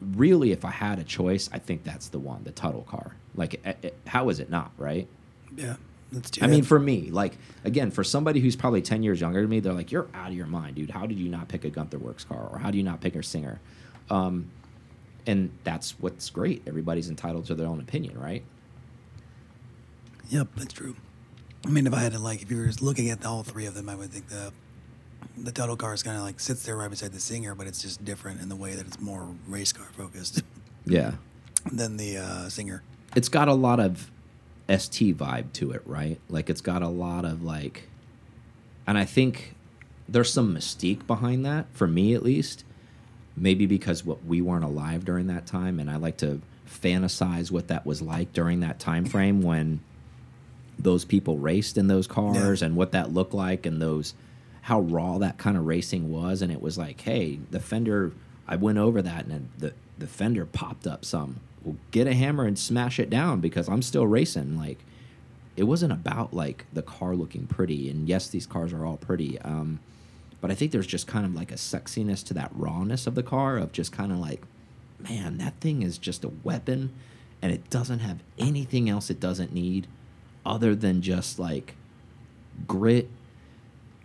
really, 0.00 0.52
if 0.52 0.64
I 0.64 0.70
had 0.70 0.98
a 0.98 1.04
choice, 1.04 1.48
I 1.52 1.58
think 1.58 1.84
that's 1.84 2.08
the 2.08 2.18
one, 2.18 2.42
the 2.44 2.52
Tuthill 2.52 2.86
car. 2.86 3.16
Like, 3.34 3.60
eh, 3.64 3.74
eh, 3.84 3.90
how 4.06 4.28
is 4.28 4.40
it 4.40 4.50
not, 4.50 4.72
right? 4.78 5.06
Yeah, 5.54 5.76
that's 6.12 6.30
too. 6.30 6.44
I 6.44 6.46
mean, 6.46 6.62
for 6.62 6.78
me, 6.78 7.10
like 7.10 7.36
again, 7.64 7.90
for 7.90 8.04
somebody 8.04 8.40
who's 8.40 8.56
probably 8.56 8.82
ten 8.82 9.02
years 9.02 9.20
younger 9.20 9.40
than 9.40 9.50
me, 9.50 9.60
they're 9.60 9.72
like, 9.72 9.90
"You're 9.92 10.08
out 10.14 10.28
of 10.28 10.34
your 10.34 10.46
mind, 10.46 10.76
dude. 10.76 10.90
How 10.90 11.06
did 11.06 11.18
you 11.18 11.28
not 11.28 11.48
pick 11.48 11.64
a 11.64 11.70
Gunther 11.70 11.98
Werks 11.98 12.24
car, 12.24 12.48
or 12.52 12.58
how 12.58 12.70
do 12.70 12.78
you 12.78 12.84
not 12.84 13.00
pick 13.00 13.14
a 13.16 13.22
Singer?" 13.22 13.60
Um, 14.10 14.50
and 15.26 15.50
that's 15.64 15.98
what's 15.98 16.30
great. 16.30 16.62
Everybody's 16.66 17.08
entitled 17.10 17.46
to 17.46 17.54
their 17.54 17.66
own 17.66 17.80
opinion, 17.80 18.18
right? 18.18 18.44
Yep, 20.28 20.48
that's 20.56 20.72
true. 20.72 20.96
I 21.64 21.70
mean, 21.70 21.86
if 21.86 21.94
I 21.94 21.98
had 22.00 22.12
to 22.12 22.18
like, 22.18 22.42
if 22.42 22.50
you 22.50 22.58
were 22.58 22.66
just 22.66 22.82
looking 22.82 23.10
at 23.10 23.24
all 23.24 23.42
three 23.42 23.66
of 23.66 23.74
them, 23.74 23.88
I 23.88 23.94
would 23.96 24.10
think 24.10 24.28
the 24.28 24.52
the 25.36 25.50
Tuthill 25.52 25.76
car 25.78 25.92
is 25.94 26.02
kind 26.02 26.16
of 26.16 26.22
like 26.22 26.38
sits 26.40 26.62
there 26.64 26.76
right 26.76 26.88
beside 26.90 27.12
the 27.12 27.20
Singer, 27.20 27.54
but 27.54 27.66
it's 27.66 27.82
just 27.82 28.04
different 28.04 28.40
in 28.40 28.48
the 28.48 28.56
way 28.56 28.74
that 28.74 28.86
it's 28.86 29.00
more 29.00 29.34
race 29.48 29.72
car 29.72 29.86
focused 29.96 30.42
Yeah, 30.84 31.12
than 31.72 31.96
the 31.96 32.18
uh, 32.18 32.48
Singer. 32.48 32.82
it's 33.16 33.28
got 33.28 33.48
a 33.48 33.52
lot 33.54 33.80
of 33.80 34.10
ST 34.68 35.16
vibe 35.16 35.52
to 35.54 35.70
it, 35.72 35.82
right? 35.86 36.18
Like 36.28 36.50
it's 36.50 36.60
got 36.60 36.82
a 36.82 36.88
lot 36.88 37.24
of 37.24 37.42
like, 37.42 37.88
and 38.86 38.96
I 38.98 39.04
think 39.04 39.54
there's 40.08 40.32
some 40.32 40.54
mystique 40.54 41.06
behind 41.06 41.44
that 41.44 41.66
for 41.72 41.86
me 41.86 42.14
at 42.14 42.22
least. 42.22 42.64
Maybe 43.38 43.66
because 43.66 44.02
what 44.04 44.24
we 44.24 44.40
weren't 44.40 44.64
alive 44.64 45.04
during 45.04 45.26
that 45.26 45.44
time, 45.46 45.78
and 45.78 45.90
I 45.90 45.96
like 45.96 46.16
to 46.18 46.40
fantasize 46.66 47.50
what 47.50 47.68
that 47.68 47.84
was 47.84 48.00
like 48.00 48.32
during 48.32 48.60
that 48.60 48.78
time 48.78 49.04
frame 49.04 49.42
when 49.50 49.80
those 50.78 51.04
people 51.04 51.36
raced 51.38 51.76
in 51.78 51.86
those 51.86 52.06
cars 52.06 52.60
Yeah. 52.60 52.66
and 52.66 52.76
what 52.76 52.92
that 52.92 53.12
looked 53.12 53.34
like 53.34 53.66
and 53.66 53.80
those 53.80 54.14
how 54.62 54.80
raw 54.80 55.18
that 55.18 55.38
kind 55.38 55.56
of 55.56 55.64
racing 55.66 56.10
was 56.10 56.42
and 56.42 56.50
it 56.52 56.60
was 56.60 56.76
like 56.76 57.00
hey 57.00 57.38
the 57.50 57.60
fender 57.60 58.12
i 58.48 58.56
went 58.56 58.76
over 58.78 59.00
that 59.00 59.24
and 59.26 59.48
the 59.56 59.72
the 59.96 60.06
fender 60.06 60.44
popped 60.44 60.86
up 60.86 61.02
some 61.04 61.40
well 61.66 61.76
get 61.90 62.06
a 62.06 62.14
hammer 62.14 62.44
and 62.46 62.58
smash 62.58 62.98
it 62.98 63.10
down 63.10 63.40
because 63.40 63.68
i'm 63.68 63.82
still 63.82 64.06
racing 64.06 64.56
like 64.56 64.78
it 65.56 65.64
wasn't 65.64 65.92
about 65.92 66.32
like 66.32 66.64
the 66.72 66.82
car 66.82 67.14
looking 67.14 67.46
pretty 67.46 67.90
and 67.90 68.08
yes 68.08 68.28
these 68.28 68.46
cars 68.46 68.72
are 68.72 68.86
all 68.86 68.96
pretty 68.96 69.38
um 69.40 69.78
but 70.40 70.50
i 70.50 70.54
think 70.54 70.72
there's 70.72 70.86
just 70.86 71.06
kind 71.06 71.26
of 71.26 71.34
like 71.34 71.52
a 71.52 71.56
sexiness 71.56 72.24
to 72.24 72.32
that 72.32 72.50
rawness 72.54 73.06
of 73.06 73.14
the 73.14 73.22
car 73.22 73.58
of 73.58 73.72
just 73.72 73.92
kind 73.92 74.12
of 74.12 74.18
like 74.18 74.42
man 74.98 75.36
that 75.36 75.54
thing 75.60 75.82
is 75.82 75.98
just 75.98 76.24
a 76.24 76.30
weapon 76.44 76.90
and 77.42 77.52
it 77.52 77.68
doesn't 77.68 77.98
have 77.98 78.20
anything 78.38 78.88
else 78.88 79.10
it 79.10 79.20
doesn't 79.20 79.52
need 79.52 79.86
other 80.46 80.74
than 80.74 81.02
just 81.02 81.38
like 81.38 81.74
grit. 82.66 83.10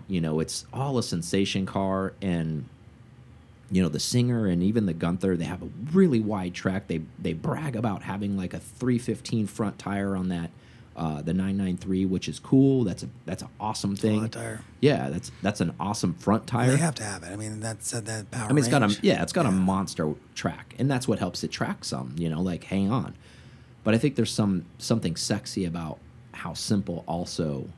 You 0.08 0.20
know 0.20 0.42
it's 0.42 0.66
all 0.74 0.98
a 0.98 1.04
sensation 1.04 1.66
car 1.66 2.14
and 2.22 2.66
you 3.72 3.82
know 3.82 3.90
the 3.90 4.00
Singer 4.00 4.48
and 4.48 4.62
even 4.62 4.86
the 4.86 4.94
Gunther 4.94 5.38
they 5.38 5.46
have 5.46 5.64
a 5.64 5.70
really 5.94 6.20
wide 6.20 6.54
track. 6.54 6.88
They 6.88 7.02
they 7.20 7.34
brag 7.34 7.76
about 7.76 8.04
having 8.04 8.38
like 8.38 8.54
a 8.54 8.60
315 8.60 9.48
front 9.48 9.80
tire 9.80 10.16
on 10.16 10.30
that 10.30 10.52
uh, 10.96 11.22
the 11.22 11.34
993, 11.34 12.06
which 12.06 12.28
is 12.28 12.38
cool. 12.40 12.84
That's 12.84 13.04
a 13.04 13.10
that's 13.26 13.42
an 13.42 13.48
awesome 13.60 13.96
thing. 13.96 14.20
front 14.20 14.34
tire. 14.34 14.62
Yeah, 14.82 15.10
that's 15.10 15.32
that's 15.42 15.62
an 15.62 15.74
awesome 15.80 16.14
front 16.14 16.48
tire. 16.48 16.72
They 16.72 16.78
have 16.78 16.96
to 16.96 17.04
have 17.04 17.24
it. 17.24 17.30
I 17.32 17.38
mean, 17.38 17.60
that's 17.60 17.94
uh, 17.94 18.02
that 18.02 18.30
power. 18.30 18.46
I 18.46 18.50
mean, 18.50 18.60
it's 18.60 18.68
got 18.68 18.84
a 18.84 18.98
yeah, 19.02 19.24
it's 19.24 19.34
got 19.34 19.46
a 19.46 19.52
monster 19.52 20.14
track, 20.36 20.76
and 20.78 20.92
that's 20.92 21.08
what 21.08 21.20
helps 21.20 21.44
it 21.44 21.52
track 21.52 21.86
some. 21.86 22.16
You 22.18 22.30
know, 22.30 22.42
like 22.42 22.66
hang 22.66 22.92
on. 22.92 23.16
But 23.84 23.96
I 23.96 23.98
think 23.98 24.16
there's 24.16 24.34
some 24.34 24.66
something 24.78 25.16
sexy 25.16 25.66
about 25.66 26.00
how 26.34 26.54
simple 26.54 27.04
also 27.08 27.70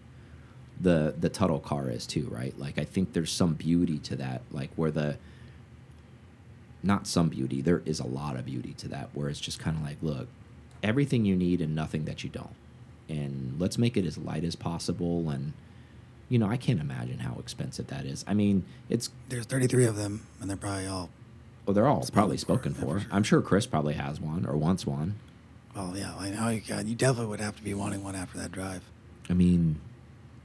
the 0.81 1.13
the 1.17 1.29
Tuthill 1.29 1.61
car 1.61 1.89
is 1.89 2.07
too, 2.07 2.27
right? 2.31 2.57
Like 2.57 2.79
I 2.79 2.83
think 2.83 3.13
there's 3.13 3.31
some 3.31 3.53
beauty 3.53 3.99
to 3.99 4.15
that, 4.15 4.41
like 4.51 4.71
where 4.75 4.91
the 4.91 5.17
not 6.83 7.07
some 7.07 7.29
beauty, 7.29 7.61
there 7.61 7.81
is 7.85 7.99
a 7.99 8.05
lot 8.05 8.35
of 8.35 8.45
beauty 8.45 8.73
to 8.73 8.87
that, 8.89 9.09
where 9.13 9.29
it's 9.29 9.39
just 9.39 9.59
kind 9.59 9.77
of 9.77 9.83
like, 9.83 9.97
look, 10.01 10.27
everything 10.83 11.23
you 11.25 11.35
need 11.35 11.61
and 11.61 11.73
nothing 11.73 12.05
that 12.05 12.23
you 12.23 12.29
don't, 12.29 12.55
and 13.09 13.55
let's 13.59 13.77
make 13.77 13.95
it 13.97 14.05
as 14.05 14.17
light 14.17 14.43
as 14.43 14.55
possible. 14.55 15.29
And 15.29 15.53
you 16.29 16.39
know, 16.39 16.47
I 16.47 16.57
can't 16.57 16.79
imagine 16.81 17.19
how 17.19 17.37
expensive 17.39 17.87
that 17.87 18.05
is. 18.05 18.23
I 18.27 18.33
mean, 18.33 18.63
it's 18.89 19.09
There's 19.29 19.45
33 19.45 19.85
of 19.85 19.95
them, 19.95 20.25
and 20.41 20.49
they're 20.49 20.57
probably 20.57 20.87
all. 20.87 21.09
well, 21.65 21.73
they're 21.73 21.87
all 21.87 22.05
probably 22.11 22.37
spoken 22.37 22.73
for. 22.73 22.81
for 22.95 22.99
sure. 23.01 23.09
I'm 23.11 23.23
sure 23.23 23.41
Chris 23.41 23.65
probably 23.65 23.93
has 23.93 24.19
one 24.19 24.45
or 24.45 24.57
wants 24.57 24.85
one. 24.85 25.15
Well, 25.75 25.93
yeah, 25.95 26.13
I 26.19 26.29
know 26.29 26.49
you. 26.49 26.61
You 26.85 26.95
definitely 26.95 27.27
would 27.27 27.39
have 27.39 27.55
to 27.57 27.63
be 27.63 27.73
wanting 27.73 28.03
one 28.03 28.15
after 28.15 28.37
that 28.39 28.51
drive. 28.51 28.83
I 29.29 29.33
mean, 29.33 29.79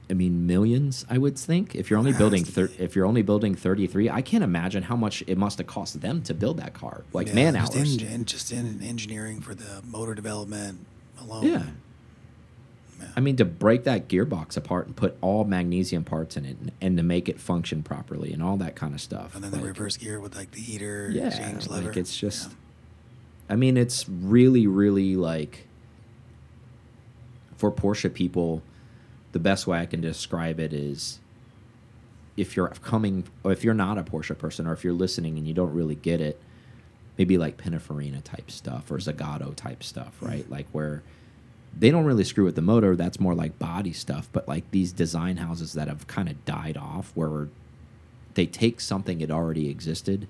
I 0.09 0.13
mean 0.15 0.47
millions. 0.47 1.05
I 1.09 1.17
would 1.19 1.37
think 1.37 1.75
if 1.75 1.89
you're 1.89 1.99
only 1.99 2.13
building 2.13 2.43
to 2.43 2.51
thir 2.51 2.67
be. 2.67 2.79
if 2.79 2.95
you're 2.95 3.05
only 3.05 3.21
building 3.21 3.53
33, 3.55 4.09
I 4.09 4.21
can't 4.21 4.43
imagine 4.43 4.83
how 4.83 4.95
much 4.95 5.23
it 5.27 5.37
must 5.37 5.59
have 5.59 5.67
cost 5.67 6.01
them 6.01 6.21
to 6.23 6.33
build 6.33 6.57
that 6.57 6.73
car, 6.73 7.03
like 7.13 7.27
Yeah, 7.27 7.33
man 7.35 7.53
just 7.55 7.75
hours. 7.77 8.01
in, 8.01 8.25
just 8.25 8.51
in 8.51 8.81
engineering 8.81 9.39
for 9.39 9.53
the 9.53 9.81
motor 9.85 10.15
development 10.15 10.85
alone. 11.21 11.43
yeah. 11.45 11.63
Yeah. 12.99 13.07
I 13.15 13.21
mean, 13.21 13.37
to 13.37 13.45
break 13.45 13.85
that 13.85 14.09
gearbox 14.09 14.57
apart 14.57 14.87
and 14.87 14.93
put 14.95 15.15
all 15.21 15.45
magnesium 15.45 16.03
parts 16.03 16.35
in 16.35 16.43
it, 16.43 16.57
and, 16.59 16.71
and 16.81 16.97
to 16.97 17.03
make 17.03 17.29
it 17.29 17.39
function 17.39 17.81
properly, 17.81 18.33
and 18.33 18.43
all 18.43 18.57
that 18.57 18.75
kind 18.75 18.93
of 18.93 18.99
stuff. 18.99 19.35
And 19.35 19.43
then 19.43 19.51
the 19.51 19.57
like- 19.57 19.67
reverse 19.67 19.95
gear 19.95 20.19
with 20.19 20.35
like 20.35 20.51
the 20.51 20.59
heater, 20.59 21.09
yeah, 21.09 21.27
exchange 21.27 21.67
lever. 21.69 21.87
like 21.89 21.97
it's 21.97 22.17
just. 22.17 22.49
Yeah. 22.49 22.55
I 23.51 23.55
mean, 23.55 23.77
it's 23.77 24.09
really, 24.09 24.67
really 24.67 25.15
like 25.15 25.65
for 27.57 27.71
Porsche 27.71 28.13
people. 28.13 28.61
The 29.31 29.39
best 29.39 29.67
way 29.67 29.79
I 29.79 29.85
can 29.85 30.01
describe 30.01 30.59
it 30.59 30.73
is 30.73 31.19
if 32.35 32.55
you're 32.55 32.69
coming, 32.69 33.25
or 33.43 33.51
if 33.51 33.63
you're 33.63 33.73
not 33.73 33.97
a 33.97 34.03
Porsche 34.03 34.37
person, 34.37 34.65
or 34.65 34.73
if 34.73 34.83
you're 34.83 34.93
listening 34.93 35.37
and 35.37 35.47
you 35.47 35.53
don't 35.53 35.73
really 35.73 35.95
get 35.95 36.21
it, 36.21 36.41
maybe 37.17 37.37
like 37.37 37.57
Pininfarina 37.57 38.23
type 38.23 38.49
stuff 38.49 38.89
or 38.89 38.97
Zagato 38.97 39.53
type 39.55 39.83
stuff, 39.83 40.15
right? 40.21 40.49
Like 40.49 40.67
where 40.71 41.03
they 41.77 41.91
don't 41.91 42.05
really 42.05 42.23
screw 42.23 42.45
with 42.45 42.55
the 42.55 42.61
motor. 42.61 42.95
That's 42.95 43.19
more 43.19 43.35
like 43.35 43.59
body 43.59 43.93
stuff. 43.93 44.29
But 44.31 44.47
like 44.47 44.71
these 44.71 44.91
design 44.91 45.37
houses 45.37 45.73
that 45.73 45.87
have 45.87 46.07
kind 46.07 46.29
of 46.29 46.43
died 46.45 46.77
off, 46.77 47.11
where 47.15 47.49
they 48.35 48.45
take 48.45 48.79
something 48.79 49.19
that 49.19 49.31
already 49.31 49.69
existed 49.69 50.27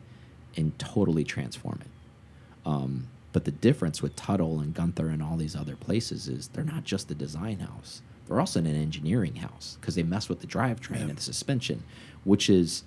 and 0.57 0.77
totally 0.79 1.23
transform 1.23 1.79
it. 1.81 2.67
Um, 2.67 3.07
but 3.31 3.45
the 3.45 3.51
difference 3.51 4.01
with 4.01 4.15
Tuthill 4.15 4.59
and 4.59 4.73
Gunther 4.73 5.07
and 5.09 5.21
all 5.21 5.38
these 5.38 5.55
other 5.55 5.75
places 5.75 6.27
is 6.27 6.47
they're 6.47 6.63
not 6.63 6.83
just 6.83 7.12
a 7.12 7.15
design 7.15 7.59
house; 7.59 8.01
they're 8.29 8.39
also 8.39 8.59
in 8.59 8.67
an 8.67 8.75
engineering 8.75 9.35
house 9.37 9.77
because 9.81 9.95
they 9.95 10.03
mess 10.03 10.29
with 10.29 10.39
the 10.39 10.47
drivetrain 10.47 10.97
Yeah. 10.97 11.07
and 11.07 11.17
the 11.17 11.21
suspension, 11.21 11.83
which 12.23 12.49
is 12.49 12.83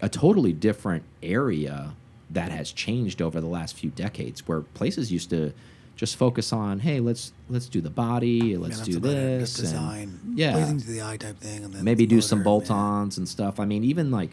a 0.00 0.08
totally 0.08 0.52
different 0.52 1.02
area 1.22 1.94
that 2.30 2.52
has 2.52 2.70
changed 2.70 3.20
over 3.20 3.40
the 3.40 3.46
last 3.48 3.74
few 3.74 3.90
decades. 3.90 4.46
Where 4.46 4.60
places 4.60 5.10
used 5.10 5.30
to 5.30 5.52
just 5.96 6.14
focus 6.14 6.52
on, 6.52 6.78
hey, 6.78 7.00
let's 7.00 7.32
let's 7.48 7.66
do 7.66 7.80
the 7.80 7.90
body, 7.90 8.28
Yeah, 8.52 8.58
let's 8.58 8.80
do 8.82 9.00
this, 9.00 9.56
Just 9.56 9.74
and- 9.74 10.34
yeah, 10.36 10.52
pleasing 10.52 10.78
to 10.80 10.86
the 10.86 11.02
eye 11.02 11.16
type 11.16 11.38
thing, 11.40 11.64
and 11.64 11.74
then 11.74 11.82
maybe 11.84 12.06
do 12.06 12.20
some 12.20 12.44
bolt-ons 12.44 13.18
and 13.18 13.28
stuff. 13.28 13.58
I 13.58 13.64
mean, 13.64 13.82
even 13.82 14.12
like, 14.12 14.30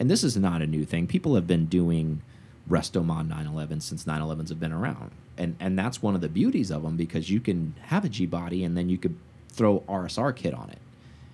and 0.00 0.10
this 0.10 0.24
is 0.24 0.36
not 0.36 0.60
a 0.60 0.66
new 0.66 0.84
thing. 0.84 1.06
People 1.06 1.36
have 1.36 1.46
been 1.46 1.66
doing 1.66 2.20
Restomod 2.68 3.28
911 3.28 3.80
since 3.80 4.04
911s 4.04 4.48
have 4.48 4.58
been 4.58 4.72
around, 4.72 5.12
and 5.38 5.54
and 5.60 5.78
that's 5.78 6.02
one 6.02 6.16
of 6.16 6.20
the 6.20 6.28
beauties 6.28 6.70
of 6.72 6.82
them 6.82 6.96
because 6.96 7.30
you 7.30 7.38
can 7.38 7.74
have 7.82 8.04
a 8.04 8.08
G 8.08 8.26
body 8.26 8.64
and 8.64 8.76
then 8.76 8.88
you 8.88 8.98
could 8.98 9.14
throw 9.54 9.80
RSR 9.88 10.34
kit 10.34 10.54
on 10.54 10.70
it, 10.70 10.78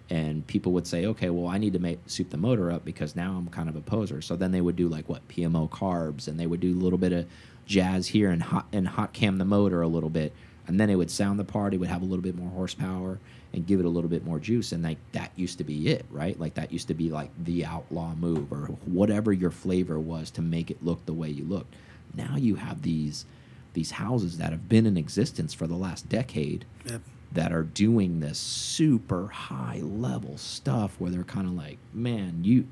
and 0.09 0.47
people 0.47 0.73
would 0.73 0.87
say, 0.87 1.07
okay, 1.07 1.31
well, 1.31 1.49
I 1.49 1.59
need 1.59 1.73
to 1.75 1.79
make 1.79 1.99
soup 2.07 2.31
the 2.31 2.37
motor 2.37 2.71
up 2.71 2.85
because 2.85 3.15
now 3.15 3.37
I'm 3.37 3.49
kind 3.49 3.69
of 3.69 3.77
a 3.77 3.81
poser. 3.81 4.21
So 4.23 4.37
then 4.37 4.53
they 4.53 4.61
would 4.61 4.77
do 4.77 4.89
like 4.89 5.09
what 5.09 5.27
PMO 5.29 5.69
carbs, 5.71 6.29
and 6.29 6.39
they 6.39 6.47
would 6.47 6.61
do 6.61 6.73
a 6.73 6.83
little 6.83 6.99
bit 6.99 7.13
of 7.13 7.27
jazz 7.67 8.09
here 8.09 8.31
and 8.31 8.43
hot 8.43 8.67
and 8.73 8.89
hot 8.89 9.13
cam 9.13 9.39
the 9.39 9.45
motor 9.45 9.83
a 9.83 9.89
little 9.89 10.11
bit, 10.11 10.33
and 10.67 10.79
then 10.79 10.91
it 10.91 10.97
would 10.97 11.11
sound 11.11 11.39
the 11.39 11.45
part. 11.45 11.75
It 11.75 11.79
would 11.79 11.89
have 11.89 12.03
a 12.03 12.07
little 12.07 12.23
bit 12.23 12.37
more 12.37 12.51
horsepower 12.51 13.19
and 13.53 13.67
give 13.67 13.81
it 13.81 13.87
a 13.87 13.89
little 13.89 14.11
bit 14.11 14.25
more 14.25 14.39
juice. 14.39 14.73
And 14.73 14.83
like 14.83 14.99
that 15.13 15.33
used 15.37 15.59
to 15.59 15.65
be 15.65 15.89
it, 15.89 16.05
right? 16.11 16.39
Like 16.39 16.55
that 16.55 16.73
used 16.73 16.89
to 16.89 16.95
be 16.95 17.11
like 17.11 17.31
the 17.43 17.65
outlaw 17.65 18.15
move 18.15 18.53
or 18.53 18.67
whatever 18.87 19.33
your 19.33 19.51
flavor 19.51 19.99
was 19.99 20.31
to 20.33 20.43
make 20.43 20.71
it 20.71 20.85
look 20.85 21.05
the 21.07 21.13
way 21.13 21.29
you 21.29 21.45
looked. 21.45 21.75
Now 22.15 22.37
you 22.37 22.57
have 22.57 22.83
these 22.83 23.25
these 23.73 23.93
houses 23.93 24.39
that 24.39 24.51
have 24.51 24.69
been 24.69 24.85
in 24.85 24.97
existence 24.97 25.55
for 25.55 25.69
the 25.69 25.77
last 25.77 26.09
decade 26.09 26.65
Yep. 26.87 27.01
That 27.33 27.53
are 27.53 27.63
doing 27.63 28.21
this 28.21 28.39
super 28.39 29.29
high 29.29 29.81
level 29.83 30.37
stuff 30.37 30.97
where 30.99 31.11
they're 31.11 31.23
kind 31.23 31.47
of 31.47 31.55
like, 31.55 31.79
man, 31.93 32.41
you 32.43 32.67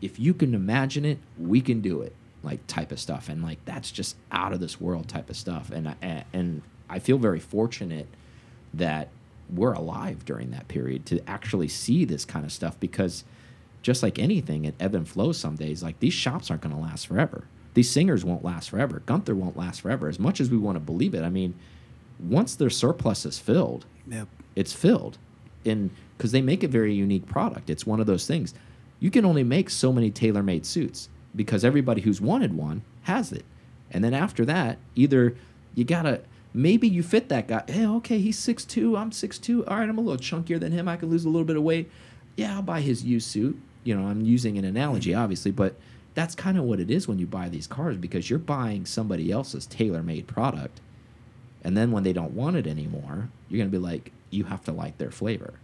if 0.00 0.18
you 0.18 0.34
can 0.34 0.54
imagine 0.54 1.04
it, 1.04 1.18
we 1.38 1.60
can 1.60 1.80
do 1.80 2.02
it, 2.02 2.14
like 2.42 2.66
type 2.66 2.90
of 2.90 2.98
stuff, 2.98 3.28
and 3.28 3.42
like 3.42 3.64
that's 3.64 3.90
just 3.90 4.16
out 4.32 4.52
of 4.52 4.60
this 4.60 4.80
world 4.80 5.08
type 5.08 5.30
of 5.30 5.36
stuff, 5.36 5.70
and 5.70 5.88
I, 5.88 6.24
and 6.32 6.62
I 6.90 6.98
feel 6.98 7.18
very 7.18 7.38
fortunate 7.38 8.08
that 8.74 9.08
we're 9.48 9.72
alive 9.72 10.24
during 10.24 10.50
that 10.50 10.68
period 10.68 11.06
to 11.06 11.20
actually 11.28 11.68
see 11.68 12.04
this 12.04 12.24
kind 12.24 12.44
of 12.44 12.52
stuff 12.52 12.78
because 12.80 13.24
just 13.82 14.02
like 14.02 14.18
anything, 14.18 14.64
it 14.64 14.74
ebb 14.80 14.94
and 14.94 15.08
flows 15.08 15.38
some 15.38 15.56
days. 15.56 15.82
Like 15.82 16.00
these 16.00 16.14
shops 16.14 16.50
aren't 16.50 16.62
going 16.62 16.74
to 16.74 16.80
last 16.80 17.06
forever. 17.06 17.44
These 17.74 17.90
singers 17.90 18.24
won't 18.24 18.44
last 18.44 18.70
forever. 18.70 19.02
Gunther 19.04 19.34
won't 19.34 19.56
last 19.56 19.80
forever. 19.80 20.08
As 20.08 20.18
much 20.18 20.40
as 20.40 20.50
we 20.50 20.56
want 20.56 20.76
to 20.76 20.80
believe 20.80 21.14
it, 21.14 21.22
I 21.22 21.30
mean, 21.30 21.54
once 22.22 22.54
their 22.54 22.70
surplus 22.70 23.24
is 23.26 23.38
filled, 23.38 23.84
Yep. 24.08 24.28
it's 24.56 24.72
filled. 24.72 25.18
And 25.64 25.90
because 26.16 26.32
they 26.32 26.42
make 26.42 26.62
a 26.62 26.68
very 26.68 26.94
unique 26.94 27.26
product. 27.26 27.68
It's 27.70 27.84
one 27.86 27.98
of 28.00 28.06
those 28.06 28.26
things. 28.26 28.54
You 29.00 29.10
can 29.10 29.24
only 29.24 29.42
make 29.42 29.70
so 29.70 29.92
many 29.92 30.10
tailor-made 30.10 30.64
suits 30.64 31.08
because 31.34 31.64
everybody 31.64 32.00
who's 32.02 32.20
wanted 32.20 32.54
one 32.54 32.82
has 33.02 33.32
it. 33.32 33.44
And 33.90 34.04
then 34.04 34.14
after 34.14 34.44
that 34.44 34.78
either 34.94 35.34
you 35.74 35.84
gotta 35.84 36.20
maybe 36.54 36.86
you 36.88 37.02
fit 37.02 37.28
that 37.30 37.48
guy. 37.48 37.64
Hey 37.66 37.86
okay 37.86 38.18
he's 38.18 38.38
6'2 38.38 38.96
i'm 38.98 39.10
6'2 39.10 39.64
all 39.68 39.78
right 39.78 39.88
i'm 39.88 39.98
a 39.98 40.00
little 40.00 40.16
chunkier 40.18 40.60
than 40.60 40.70
him. 40.72 40.86
I 40.88 40.96
can 40.96 41.10
lose 41.10 41.24
a 41.24 41.28
little 41.28 41.46
bit 41.46 41.56
of 41.56 41.62
weight. 41.64 41.90
Yeah 42.36 42.54
i'll 42.56 42.62
buy 42.62 42.80
his 42.80 43.04
used 43.04 43.28
suit. 43.28 43.58
You 43.84 43.96
know 43.96 44.06
i'm 44.06 44.20
using 44.22 44.56
an 44.58 44.64
analogy 44.64 45.14
obviously 45.14 45.50
but 45.50 45.74
that's 46.14 46.34
kind 46.36 46.56
of 46.58 46.64
what 46.64 46.78
it 46.78 46.90
is 46.90 47.08
when 47.08 47.18
you 47.18 47.26
buy 47.26 47.48
these 47.48 47.66
cars 47.66 47.96
because 47.96 48.28
you're 48.30 48.38
buying 48.38 48.84
somebody 48.86 49.32
else's 49.32 49.66
tailor-made 49.66 50.26
product 50.28 50.80
and 51.62 51.76
then 51.76 51.92
when 51.92 52.02
they 52.02 52.12
don't 52.12 52.32
want 52.32 52.56
it 52.56 52.66
anymore, 52.66 53.28
you're 53.48 53.58
going 53.58 53.70
to 53.70 53.76
be 53.76 53.82
like, 53.82 54.12
you 54.30 54.44
have 54.44 54.64
to 54.64 54.72
like 54.72 54.98
their 54.98 55.10
flavor. 55.10 55.54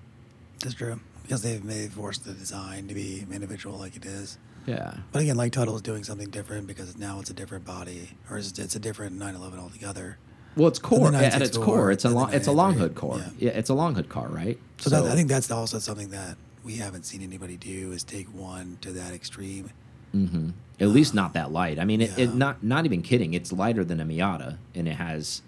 That's 0.60 0.74
true. 0.74 1.00
Because 1.22 1.42
they've 1.42 1.62
made 1.62 1.92
forced 1.92 2.24
the 2.24 2.32
design 2.32 2.88
to 2.88 2.94
be 2.94 3.26
individual 3.30 3.78
like 3.78 3.96
it 3.96 4.04
is. 4.04 4.38
Yeah. 4.66 4.94
But 5.12 5.22
again, 5.22 5.36
like 5.36 5.52
Tuthill 5.52 5.74
is 5.76 5.82
doing 5.82 6.04
something 6.04 6.30
different 6.30 6.66
because 6.66 6.96
now 6.96 7.20
it's 7.20 7.30
a 7.30 7.34
different 7.34 7.64
body, 7.64 8.10
or 8.30 8.38
it's, 8.38 8.58
it's 8.58 8.76
a 8.76 8.78
different 8.78 9.12
911 9.16 9.58
altogether. 9.58 10.18
Well, 10.56 10.68
it's 10.68 10.78
core 10.78 11.10
the 11.10 11.18
at 11.18 11.42
its 11.42 11.56
964, 11.56 11.64
core. 11.64 11.90
It's 11.90 12.04
a 12.04 12.08
long, 12.10 12.32
it's 12.32 12.46
a 12.46 12.52
long 12.52 12.74
hood 12.74 12.94
core. 12.94 13.18
yeah. 13.18 13.30
Yeah. 13.38 13.58
it's 13.58 13.70
a 13.70 13.74
long 13.74 13.94
hood 13.94 14.08
car, 14.08 14.28
right? 14.28 14.58
So, 14.78 14.90
that, 14.90 15.04
I 15.04 15.14
think 15.14 15.28
that's 15.28 15.50
also 15.50 15.78
something 15.78 16.10
that 16.10 16.36
we 16.64 16.76
haven't 16.76 17.04
seen 17.04 17.22
anybody 17.22 17.56
do 17.56 17.92
is 17.92 18.02
take 18.02 18.26
one 18.34 18.78
to 18.82 18.92
that 18.92 19.12
extreme. 19.14 19.70
hmm 20.12 20.50
at 20.80 20.88
least 20.88 21.14
not 21.14 21.32
that 21.32 21.50
light. 21.50 21.78
I 21.78 21.84
mean, 21.84 22.00
it, 22.00 22.16
it 22.18 22.34
not 22.34 22.62
not 22.62 22.84
even 22.84 23.02
kidding. 23.02 23.34
It's 23.34 23.52
lighter 23.52 23.84
than 23.84 24.00
a 24.00 24.04
Miata, 24.04 24.58
and 24.74 24.86
it 24.86 24.92
has 24.94 25.42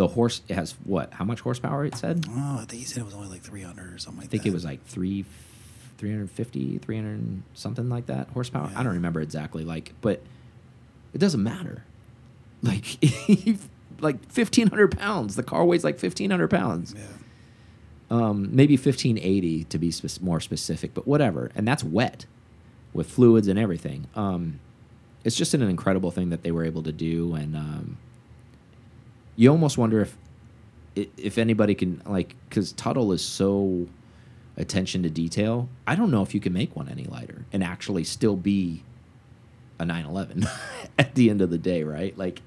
the 0.00 0.08
horse. 0.08 0.40
It 0.48 0.54
has 0.54 0.72
what? 0.84 1.12
How 1.12 1.26
much 1.26 1.40
horsepower? 1.40 1.84
It 1.84 1.94
said. 1.94 2.24
Oh, 2.30 2.54
I 2.60 2.64
think 2.64 2.80
he 2.80 2.84
said 2.84 3.02
it 3.02 3.04
was 3.04 3.12
only 3.12 3.28
like 3.28 3.42
300 3.42 3.92
or 3.94 3.98
something 3.98 4.20
like 4.22 4.28
I 4.28 4.30
think 4.30 4.44
that. 4.44 4.48
it 4.48 4.52
was 4.54 4.64
like 4.64 4.82
three, 4.86 5.26
350, 5.98 6.78
300, 6.78 7.42
something 7.52 7.90
like 7.90 8.06
that 8.06 8.28
horsepower. 8.28 8.70
I 8.74 8.82
don't 8.82 8.94
remember 8.94 9.20
exactly. 9.20 9.62
Like, 9.62 9.92
but 10.00 10.22
it 11.12 11.18
doesn't 11.18 11.42
matter. 11.42 11.84
Like, 12.62 12.98
like 14.00 14.30
fifteen 14.30 14.66
hundred 14.66 14.98
pounds. 14.98 15.34
The 15.34 15.42
car 15.42 15.64
weighs 15.64 15.82
like 15.82 15.98
fifteen 15.98 16.30
hundred 16.30 16.50
pounds. 16.50 16.94
Yeah. 16.94 17.04
um, 18.10 18.54
maybe 18.54 18.74
1580 18.74 19.64
to 19.64 19.78
be 19.78 19.90
spec 19.90 20.20
more 20.20 20.40
specific, 20.40 20.92
but 20.92 21.06
whatever. 21.06 21.50
And 21.54 21.66
that's 21.66 21.82
wet 21.82 22.26
with 22.92 23.10
fluids 23.10 23.48
and 23.48 23.58
everything. 23.58 24.08
Um, 24.14 24.60
it's 25.24 25.36
just 25.36 25.54
an 25.54 25.62
incredible 25.62 26.10
thing 26.10 26.28
that 26.28 26.42
they 26.42 26.50
were 26.50 26.66
able 26.66 26.82
to 26.82 26.92
do, 26.92 27.34
and 27.34 27.56
um, 27.56 27.96
you 29.40 29.50
almost 29.50 29.78
wonder 29.78 30.00
if 30.02 30.16
if 31.16 31.38
anybody 31.38 31.74
can 31.74 32.02
like 32.04 32.34
because 32.48 32.72
Tuthill 32.74 33.12
is 33.14 33.24
so 33.24 33.86
attention 34.56 35.02
to 35.04 35.08
detail. 35.10 35.68
I 35.86 35.94
don't 35.96 36.10
know 36.10 36.22
if 36.22 36.34
you 36.34 36.40
can 36.40 36.52
make 36.52 36.76
one 36.76 36.88
any 36.88 37.04
lighter 37.04 37.46
and 37.52 37.64
actually 37.64 38.04
still 38.04 38.36
be 38.36 38.82
a 39.78 39.84
911 39.86 40.46
at 40.98 41.14
the 41.14 41.30
end 41.30 41.40
of 41.40 41.48
the 41.48 41.56
day, 41.56 41.82
right? 41.84 42.16
Like, 42.18 42.42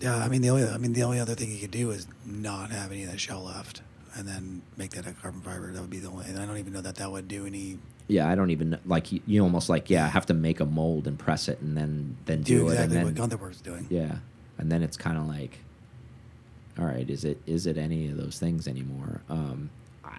Yeah, 0.00 0.16
I 0.16 0.28
mean 0.28 0.42
the 0.42 0.50
only 0.50 0.64
I 0.68 0.76
mean 0.76 0.92
the 0.92 1.02
only 1.04 1.18
other 1.18 1.34
thing 1.34 1.50
you 1.50 1.58
could 1.58 1.70
do 1.70 1.90
is 1.92 2.06
not 2.26 2.70
have 2.72 2.92
any 2.92 3.04
of 3.04 3.10
that 3.10 3.20
shell 3.20 3.44
left, 3.44 3.80
and 4.14 4.28
then 4.28 4.60
make 4.76 4.90
that 4.90 5.06
a 5.06 5.12
carbon 5.12 5.40
fiber. 5.40 5.72
That 5.72 5.80
would 5.80 5.88
be 5.88 6.00
the 6.00 6.08
only. 6.08 6.26
And 6.26 6.38
I 6.38 6.44
don't 6.44 6.58
even 6.58 6.74
know 6.74 6.82
that 6.82 6.96
that 6.96 7.10
would 7.10 7.26
do 7.28 7.46
any. 7.46 7.78
yeah, 8.08 8.28
I 8.28 8.34
don't 8.34 8.50
even 8.50 8.78
like 8.84 9.12
you, 9.12 9.20
you 9.26 9.42
almost 9.42 9.70
like 9.70 9.88
yeah, 9.88 10.04
I 10.04 10.08
have 10.08 10.26
to 10.26 10.34
make 10.34 10.60
a 10.60 10.66
mold 10.66 11.06
and 11.06 11.18
press 11.18 11.48
it 11.48 11.60
and 11.60 11.74
then 11.74 12.16
then 12.26 12.42
do, 12.42 12.58
Do 12.58 12.68
it 12.68 12.72
exactly 12.72 12.96
and 12.98 13.04
what 13.06 13.14
then 13.14 13.22
Gunther 13.28 13.36
Werks 13.42 13.60
doing. 13.62 13.86
yeah, 13.88 14.16
and 14.58 14.70
then 14.70 14.82
it's 14.82 14.96
kind 14.98 15.16
of 15.16 15.26
like, 15.26 15.60
all 16.78 16.86
right, 16.86 17.08
is 17.08 17.24
it 17.24 17.38
is 17.46 17.66
it 17.66 17.76
any 17.76 18.08
of 18.08 18.16
those 18.16 18.38
things 18.38 18.68
anymore? 18.68 19.20
Um, 19.28 19.70
I, 20.04 20.18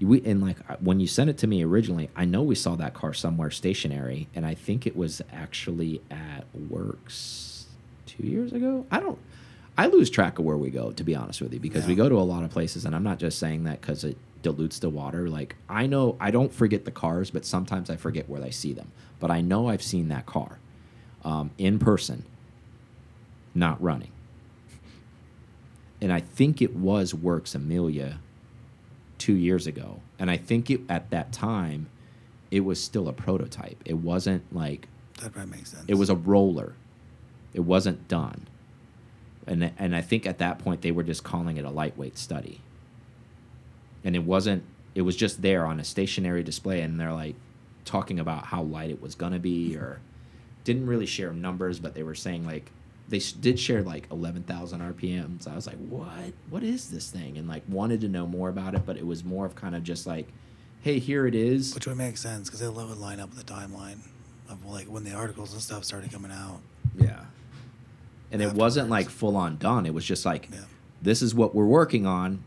we 0.00 0.22
and 0.24 0.40
like 0.40 0.58
when 0.80 1.00
you 1.00 1.06
sent 1.06 1.30
it 1.30 1.38
to 1.38 1.46
me 1.46 1.64
originally, 1.64 2.10
I 2.14 2.24
know 2.24 2.42
we 2.42 2.54
saw 2.54 2.76
that 2.76 2.94
car 2.94 3.12
somewhere 3.12 3.50
stationary, 3.50 4.28
and 4.34 4.46
I 4.46 4.54
think 4.54 4.86
it 4.86 4.96
was 4.96 5.20
actually 5.32 6.00
at 6.10 6.44
Werks 6.54 7.66
two 8.06 8.26
years 8.26 8.52
ago. 8.52 8.86
I 8.90 9.00
don't. 9.00 9.18
I 9.78 9.86
lose 9.86 10.10
track 10.10 10.38
of 10.38 10.44
where 10.44 10.58
we 10.58 10.68
go, 10.68 10.92
to 10.92 11.04
be 11.04 11.14
honest 11.14 11.40
with 11.40 11.54
you, 11.54 11.60
because 11.60 11.86
we 11.86 11.94
go 11.94 12.08
to 12.08 12.16
a 12.16 12.20
lot 12.20 12.42
of 12.44 12.50
places, 12.50 12.84
and 12.84 12.94
I'm 12.94 13.04
not 13.04 13.18
just 13.18 13.38
saying 13.38 13.64
that 13.64 13.80
because 13.80 14.04
it 14.04 14.16
dilutes 14.42 14.78
the 14.78 14.90
water. 14.90 15.28
Like 15.28 15.56
I 15.68 15.86
know 15.86 16.16
I 16.20 16.30
don't 16.30 16.52
forget 16.52 16.84
the 16.84 16.90
cars, 16.90 17.30
but 17.30 17.44
sometimes 17.44 17.90
I 17.90 17.96
forget 17.96 18.28
where 18.28 18.42
I 18.42 18.50
see 18.50 18.72
them. 18.72 18.92
But 19.18 19.30
I 19.30 19.40
know 19.40 19.68
I've 19.68 19.82
seen 19.82 20.08
that 20.08 20.26
car 20.26 20.58
um, 21.24 21.50
in 21.58 21.78
person, 21.78 22.24
not 23.54 23.82
running. 23.82 24.10
And 26.00 26.12
I 26.12 26.20
think 26.20 26.62
it 26.62 26.74
was 26.74 27.14
Werks 27.14 27.54
Amelia 27.54 28.18
two 29.18 29.34
years 29.34 29.66
ago. 29.66 30.00
And 30.18 30.30
I 30.30 30.36
think 30.36 30.70
it 30.70 30.80
at 30.88 31.10
that 31.10 31.32
time, 31.32 31.88
it 32.50 32.60
was 32.60 32.82
still 32.82 33.08
a 33.08 33.12
prototype. 33.12 33.80
It 33.84 33.98
wasn't 33.98 34.42
like 34.54 34.88
That 35.20 35.32
probably 35.32 35.58
makes 35.58 35.70
sense. 35.70 35.84
it 35.86 35.94
was 35.94 36.10
a 36.10 36.16
roller. 36.16 36.74
It 37.52 37.60
wasn't 37.60 38.08
done. 38.08 38.46
And 39.46 39.72
and 39.78 39.94
I 39.96 40.00
think 40.00 40.26
at 40.26 40.38
that 40.38 40.58
point 40.58 40.82
they 40.82 40.90
were 40.92 41.02
just 41.02 41.24
calling 41.24 41.56
it 41.56 41.64
a 41.64 41.70
lightweight 41.70 42.16
study. 42.18 42.60
And 44.04 44.16
it 44.16 44.24
wasn't 44.24 44.64
it 44.94 45.02
was 45.02 45.16
just 45.16 45.42
there 45.42 45.66
on 45.66 45.78
a 45.78 45.84
stationary 45.84 46.42
display 46.42 46.80
and 46.80 46.98
they're 46.98 47.12
like 47.12 47.36
talking 47.84 48.18
about 48.18 48.46
how 48.46 48.62
light 48.62 48.90
it 48.90 49.00
was 49.00 49.14
going 49.14 49.32
to 49.32 49.38
be 49.38 49.76
or 49.76 50.00
didn't 50.64 50.86
really 50.86 51.06
share 51.06 51.32
numbers 51.32 51.78
but 51.78 51.94
they 51.94 52.02
were 52.02 52.14
saying 52.14 52.44
like 52.44 52.70
they 53.10 53.18
did 53.40 53.58
share 53.58 53.82
like 53.82 54.06
11,000 54.10 54.80
RPMs. 54.80 55.46
I 55.46 55.54
was 55.54 55.66
like, 55.66 55.76
"What? 55.76 56.32
What 56.48 56.62
is 56.62 56.90
this 56.90 57.10
thing?" 57.10 57.36
and 57.36 57.46
like 57.48 57.62
wanted 57.68 58.00
to 58.02 58.08
know 58.08 58.26
more 58.26 58.48
about 58.48 58.74
it, 58.74 58.86
but 58.86 58.96
it 58.96 59.06
was 59.06 59.24
more 59.24 59.44
of 59.44 59.54
kind 59.54 59.74
of 59.74 59.82
just 59.82 60.06
like, 60.06 60.28
"Hey, 60.82 60.98
here 60.98 61.26
it 61.26 61.34
is." 61.34 61.74
which 61.74 61.86
would 61.86 61.96
make 61.98 62.16
sense 62.16 62.48
because 62.48 62.60
they 62.60 62.66
it 62.66 62.72
would 62.72 62.98
line 62.98 63.20
up 63.20 63.30
with 63.34 63.44
the 63.44 63.52
timeline 63.52 63.98
of 64.48 64.64
like 64.64 64.86
when 64.86 65.04
the 65.04 65.12
articles 65.12 65.52
and 65.52 65.60
stuff 65.60 65.84
started 65.84 66.10
coming 66.12 66.30
out. 66.32 66.60
Yeah. 66.96 67.24
And 68.32 68.40
it 68.40 68.52
wasn't 68.52 68.88
like 68.90 69.08
full 69.08 69.36
on 69.36 69.56
done. 69.56 69.86
It 69.86 69.94
was 69.94 70.04
just 70.04 70.24
like, 70.24 70.48
Yeah. 70.52 70.60
this 71.02 71.20
is 71.20 71.34
what 71.34 71.54
we're 71.54 71.66
working 71.66 72.06
on. 72.06 72.42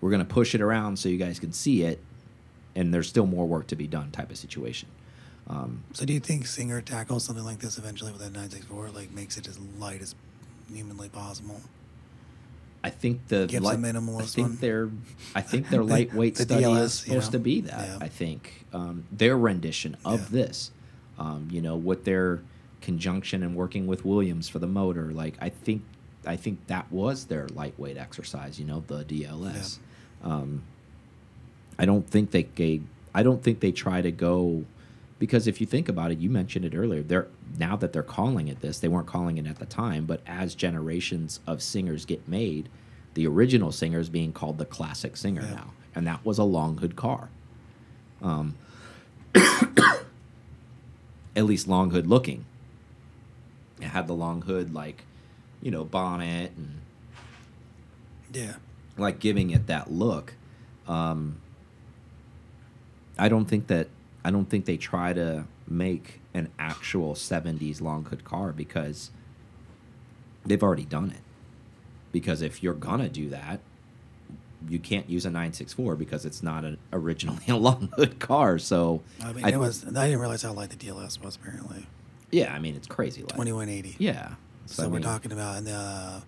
We're 0.00 0.10
going 0.10 0.24
to 0.26 0.34
push 0.34 0.54
it 0.54 0.60
around 0.62 0.98
so 0.98 1.08
you 1.08 1.18
guys 1.18 1.38
can 1.38 1.52
see 1.52 1.82
it. 1.82 2.00
And 2.74 2.92
there's 2.94 3.08
still 3.08 3.26
more 3.26 3.46
work 3.46 3.66
to 3.68 3.76
be 3.76 3.86
done, 3.86 4.10
type 4.10 4.30
of 4.30 4.38
situation. 4.38 4.88
Um, 5.48 5.82
So 5.92 6.04
do 6.06 6.12
you 6.12 6.20
think 6.20 6.46
Singer 6.46 6.80
tackles 6.80 7.24
something 7.24 7.44
like 7.44 7.58
this 7.58 7.78
eventually 7.78 8.12
with 8.12 8.20
that 8.20 8.32
964? 8.32 8.90
Like 8.90 9.10
makes 9.12 9.36
it 9.36 9.48
as 9.48 9.58
light 9.78 10.00
as 10.00 10.14
humanly 10.72 11.08
possible? 11.08 11.60
I 12.84 12.90
think 12.90 13.28
the 13.28 13.46
Gives 13.46 13.64
light- 13.64 13.78
minimalist 13.78 14.22
I 14.22 14.26
think 14.26 14.48
one. 14.48 14.56
their 14.56 14.90
I 15.34 15.40
think 15.50 15.68
their 15.68 15.80
The- 15.84 15.86
lightweight 15.86 16.34
the 16.36 16.42
study 16.44 16.64
DLS, 16.64 16.82
is 16.84 17.02
you 17.06 17.10
supposed 17.12 17.32
know? 17.32 17.38
to 17.38 17.42
be 17.42 17.60
that. 17.62 17.88
Yeah. 17.88 17.98
I 18.00 18.08
think 18.08 18.66
um, 18.72 19.04
their 19.12 19.36
rendition 19.36 19.96
of 20.04 20.20
Yeah. 20.20 20.26
this, 20.44 20.70
um, 21.18 21.48
you 21.50 21.60
know, 21.60 21.76
with 21.76 22.04
their 22.04 22.40
conjunction 22.80 23.42
and 23.44 23.54
working 23.54 23.86
with 23.86 24.04
Williams 24.04 24.48
for 24.48 24.58
the 24.58 24.66
motor, 24.66 25.12
like 25.12 25.34
I 25.40 25.48
think 25.50 25.82
I 26.24 26.36
think 26.36 26.66
that 26.68 26.90
was 26.92 27.24
their 27.26 27.48
lightweight 27.48 27.96
exercise. 27.96 28.58
You 28.58 28.64
know, 28.66 28.82
the 28.86 29.04
DLS. 29.04 29.78
Um, 30.24 30.62
I 31.78 31.84
don't 31.84 32.08
think 32.08 32.30
they, 32.30 32.44
they 32.54 32.80
I 33.14 33.22
don't 33.22 33.42
think 33.42 33.60
they 33.60 33.72
try 33.72 34.00
to 34.02 34.10
go 34.12 34.64
because 35.22 35.46
if 35.46 35.60
you 35.60 35.66
think 35.68 35.88
about 35.88 36.10
it, 36.10 36.18
you 36.18 36.28
mentioned 36.28 36.64
it 36.64 36.74
earlier. 36.74 37.00
They're 37.00 37.28
now 37.56 37.76
that 37.76 37.92
they're 37.92 38.02
calling 38.02 38.48
it 38.48 38.60
this, 38.60 38.80
they 38.80 38.88
weren't 38.88 39.06
calling 39.06 39.38
it 39.38 39.46
at 39.46 39.60
the 39.60 39.66
time, 39.66 40.04
but 40.04 40.20
as 40.26 40.56
generations 40.56 41.38
of 41.46 41.62
singers 41.62 42.04
get 42.04 42.26
made, 42.26 42.68
the 43.14 43.28
original 43.28 43.70
singer 43.70 44.00
is 44.00 44.08
being 44.08 44.32
called 44.32 44.58
the 44.58 44.64
classic 44.64 45.16
singer 45.16 45.42
Yeah. 45.42 45.54
now, 45.54 45.74
and 45.94 46.08
that 46.08 46.24
was 46.24 46.38
a 46.38 46.42
long 46.42 46.78
hood 46.78 46.96
car. 46.96 47.28
Um, 48.20 48.56
at 49.36 50.02
least 51.44 51.68
long 51.68 51.90
hood 51.90 52.08
looking. 52.08 52.44
It 53.80 53.84
had 53.84 54.08
the 54.08 54.14
long 54.14 54.42
hood 54.42 54.74
like, 54.74 55.04
you 55.60 55.70
know, 55.70 55.84
bonnet 55.84 56.50
and 56.56 56.80
Yeah. 58.32 58.54
like 58.98 59.20
giving 59.20 59.50
it 59.50 59.68
that 59.68 59.88
look. 59.88 60.34
Um, 60.88 61.36
I 63.16 63.28
don't 63.28 63.44
think 63.44 63.68
that 63.68 63.86
I 64.24 64.30
don't 64.30 64.48
think 64.48 64.64
they 64.66 64.76
try 64.76 65.12
to 65.12 65.44
make 65.66 66.20
an 66.34 66.48
actual 66.58 67.14
'70s 67.14 67.80
long 67.80 68.04
hood 68.04 68.24
car 68.24 68.52
because 68.52 69.10
they've 70.44 70.62
already 70.62 70.84
done 70.84 71.10
it. 71.10 71.20
Because 72.12 72.42
if 72.42 72.62
you're 72.62 72.74
gonna 72.74 73.08
do 73.08 73.30
that, 73.30 73.60
you 74.68 74.78
can't 74.78 75.08
use 75.10 75.24
a 75.24 75.28
964 75.30 75.96
because 75.96 76.24
it's 76.24 76.42
not 76.42 76.64
an 76.64 76.78
originally 76.92 77.44
a 77.48 77.56
long 77.68 77.90
hood 77.96 78.18
car. 78.20 78.58
So 78.58 79.02
I 79.22 79.32
mean, 79.32 79.44
I- 79.44 79.50
it 79.50 79.58
was. 79.58 79.84
I 79.84 79.90
didn't 80.06 80.20
realize 80.20 80.42
how 80.42 80.52
light 80.52 80.70
the 80.70 80.76
DLS 80.76 81.20
was. 81.22 81.36
Apparently, 81.36 81.86
yeah, 82.30 82.52
I 82.54 82.58
mean 82.58 82.76
it's 82.76 82.86
crazy. 82.86 83.22
Like, 83.22 83.30
2180. 83.30 83.96
Yeah. 83.98 84.34
So, 84.66 84.84
I 84.84 84.86
we're 84.86 85.00
talking 85.00 85.32
about, 85.32 85.56
and 85.58 85.66
the 85.66 86.22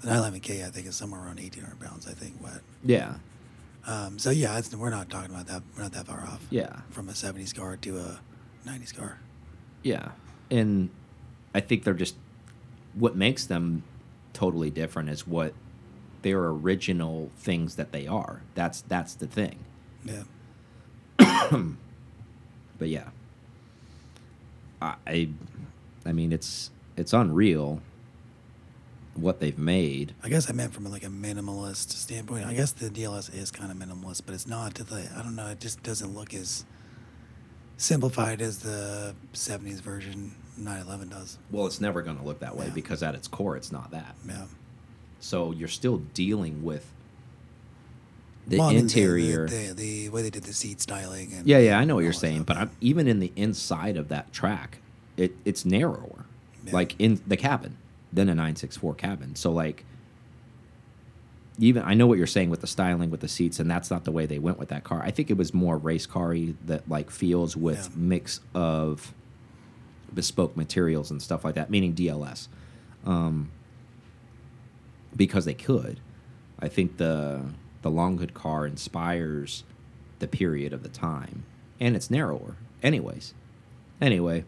the 0.00 0.08
911K 0.08 0.64
I 0.66 0.70
think 0.70 0.86
is 0.86 0.96
somewhere 0.96 1.20
around 1.20 1.38
1800 1.40 1.78
pounds. 1.80 2.06
I 2.08 2.12
think, 2.12 2.40
but 2.40 2.62
Yeah. 2.84 3.14
Um, 3.88 4.18
so 4.18 4.28
yeah, 4.28 4.58
it's, 4.58 4.74
we're 4.74 4.90
not 4.90 5.08
talking 5.08 5.34
about 5.34 5.46
that. 5.46 5.62
We're 5.74 5.84
not 5.84 5.92
that 5.92 6.06
far 6.06 6.20
off. 6.20 6.46
Yeah. 6.50 6.80
From 6.90 7.08
a 7.08 7.12
70s 7.12 7.54
car 7.54 7.76
to 7.78 7.98
a 7.98 8.20
90s 8.66 8.94
car. 8.94 9.18
Yeah. 9.82 10.10
And 10.50 10.90
I 11.54 11.60
think 11.60 11.84
they're 11.84 11.94
just 11.94 12.14
what 12.92 13.16
makes 13.16 13.46
them 13.46 13.82
totally 14.34 14.70
different 14.70 15.08
is 15.08 15.26
what 15.26 15.54
their 16.20 16.44
original 16.44 17.30
things 17.38 17.76
that 17.76 17.92
they 17.92 18.06
are. 18.06 18.42
That's 18.54 18.82
that's 18.82 19.14
the 19.14 19.26
thing. 19.26 19.64
Yeah. 20.04 20.24
But 22.78 22.90
yeah. 22.90 23.08
I 24.80 24.94
I, 25.06 25.28
I 26.06 26.12
mean 26.12 26.30
it's 26.30 26.70
it's 26.96 27.12
unreal 27.12 27.80
what 29.20 29.40
they've 29.40 29.58
made. 29.58 30.14
I 30.22 30.28
guess 30.28 30.48
I 30.48 30.52
meant 30.52 30.72
from 30.74 30.84
like 30.90 31.04
a 31.04 31.08
minimalist 31.08 31.90
standpoint. 31.90 32.46
I 32.46 32.54
guess 32.54 32.72
the 32.72 32.88
DLS 32.90 33.34
is 33.34 33.50
kind 33.50 33.70
of 33.70 33.76
minimalist, 33.76 34.22
but 34.26 34.34
it's 34.34 34.46
not 34.46 34.74
to 34.76 34.84
the. 34.84 35.08
I 35.16 35.22
don't 35.22 35.36
know. 35.36 35.48
It 35.48 35.60
just 35.60 35.82
doesn't 35.82 36.14
look 36.14 36.34
as 36.34 36.64
simplified 37.76 38.40
as 38.40 38.58
the 38.60 39.14
70s 39.34 39.80
version 39.80 40.34
911 40.56 41.08
does. 41.10 41.38
Well, 41.50 41.66
it's 41.66 41.80
never 41.80 42.02
going 42.02 42.18
to 42.18 42.24
look 42.24 42.40
that 42.40 42.56
way 42.56 42.66
Yeah. 42.66 42.72
because 42.74 43.02
at 43.02 43.14
its 43.14 43.28
core 43.28 43.56
it's 43.56 43.70
not 43.70 43.90
that. 43.92 44.16
Yeah. 44.26 44.46
So 45.20 45.52
you're 45.52 45.68
still 45.68 45.98
dealing 46.14 46.64
with 46.64 46.84
the 48.46 48.58
Well, 48.58 48.70
interior. 48.70 49.46
the, 49.46 49.68
the, 49.68 49.72
the 49.74 50.08
way 50.08 50.22
they 50.22 50.30
did 50.30 50.44
the 50.44 50.52
seat 50.52 50.80
styling. 50.80 51.32
And 51.34 51.46
Yeah, 51.46 51.58
yeah, 51.58 51.78
I 51.78 51.84
know 51.84 51.94
what 51.94 52.04
you're 52.04 52.12
saying, 52.12 52.44
but. 52.44 52.56
I'm, 52.56 52.70
even 52.80 53.06
in 53.06 53.20
the 53.20 53.32
inside 53.36 53.96
of 53.96 54.08
that 54.08 54.32
track, 54.32 54.78
it 55.16 55.36
it's 55.44 55.64
narrower, 55.64 56.24
Yeah. 56.64 56.72
like 56.72 56.94
in 56.98 57.20
the 57.26 57.36
cabin 57.36 57.76
than 58.12 58.28
a 58.28 58.34
964 58.34 58.94
cabin. 58.94 59.34
So 59.36 59.50
like, 59.52 59.84
even 61.58 61.82
I 61.82 61.94
know 61.94 62.06
what 62.06 62.18
you're 62.18 62.26
saying 62.26 62.50
with 62.50 62.60
the 62.60 62.66
styling 62.66 63.10
with 63.10 63.20
the 63.20 63.28
seats, 63.28 63.58
and 63.58 63.70
that's 63.70 63.90
not 63.90 64.04
the 64.04 64.12
way 64.12 64.26
they 64.26 64.38
went 64.38 64.58
with 64.58 64.68
that 64.68 64.84
car. 64.84 65.02
I 65.02 65.10
think 65.10 65.30
it 65.30 65.36
was 65.36 65.52
more 65.52 65.76
race 65.76 66.06
car-y 66.06 66.54
that 66.66 66.88
like 66.88 67.10
feels 67.10 67.56
with 67.56 67.90
Yeah. 67.90 67.96
mix 67.96 68.40
of 68.54 69.12
bespoke 70.14 70.56
materials 70.56 71.10
and 71.10 71.20
stuff 71.20 71.44
like 71.44 71.54
that, 71.56 71.68
meaning 71.68 71.94
DLS, 71.94 72.48
um, 73.04 73.50
because 75.16 75.44
they 75.44 75.54
could. 75.54 76.00
I 76.60 76.68
think 76.68 76.96
the 76.96 77.42
the 77.82 77.90
long 77.90 78.18
hood 78.18 78.34
car 78.34 78.66
inspires 78.66 79.62
the 80.18 80.26
period 80.28 80.72
of 80.72 80.82
the 80.82 80.88
time, 80.88 81.44
and 81.80 81.94
it's 81.96 82.10
narrower. 82.10 82.56
Anyways, 82.82 83.34
anyway. 84.00 84.44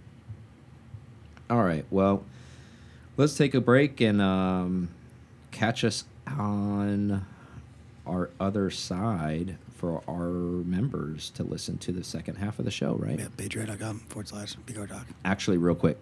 All 1.48 1.62
right. 1.64 1.84
Well, 1.90 2.24
let's 3.20 3.36
take 3.36 3.54
a 3.54 3.60
break 3.60 4.00
and 4.00 4.20
um, 4.20 4.88
catch 5.50 5.84
us 5.84 6.04
on 6.26 7.26
our 8.06 8.30
other 8.40 8.70
side 8.70 9.58
for 9.76 10.02
our 10.08 10.28
members 10.64 11.30
to 11.30 11.42
listen 11.42 11.76
to 11.78 11.92
the 11.92 12.02
second 12.02 12.36
half 12.36 12.58
of 12.58 12.64
the 12.64 12.70
show. 12.70 12.94
Right. 12.94 13.18
Yeah, 13.18 13.26
patreon.com 13.36 13.98
forward 14.08 14.28
slash 14.28 14.54
Big 14.66 14.78
R 14.78 14.88
Actually, 15.24 15.58
real 15.58 15.74
quick, 15.74 15.98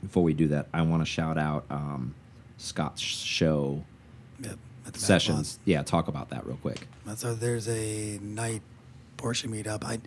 before 0.00 0.22
we 0.22 0.34
do 0.34 0.48
that, 0.48 0.68
I 0.72 0.82
want 0.82 1.02
to 1.02 1.06
shout 1.06 1.36
out 1.36 1.64
um, 1.68 2.14
Scott's 2.56 3.02
show 3.02 3.84
Yep. 4.40 4.56
At 4.86 4.92
the 4.92 5.00
sessions. 5.00 5.58
Yeah, 5.64 5.82
talk 5.82 6.06
about 6.06 6.30
that 6.30 6.46
real 6.46 6.58
quick. 6.62 6.86
So 7.16 7.34
there's 7.34 7.68
a 7.68 8.20
night 8.22 8.62
Porsche 9.16 9.48
meetup. 9.48 9.84
I, 9.84 9.98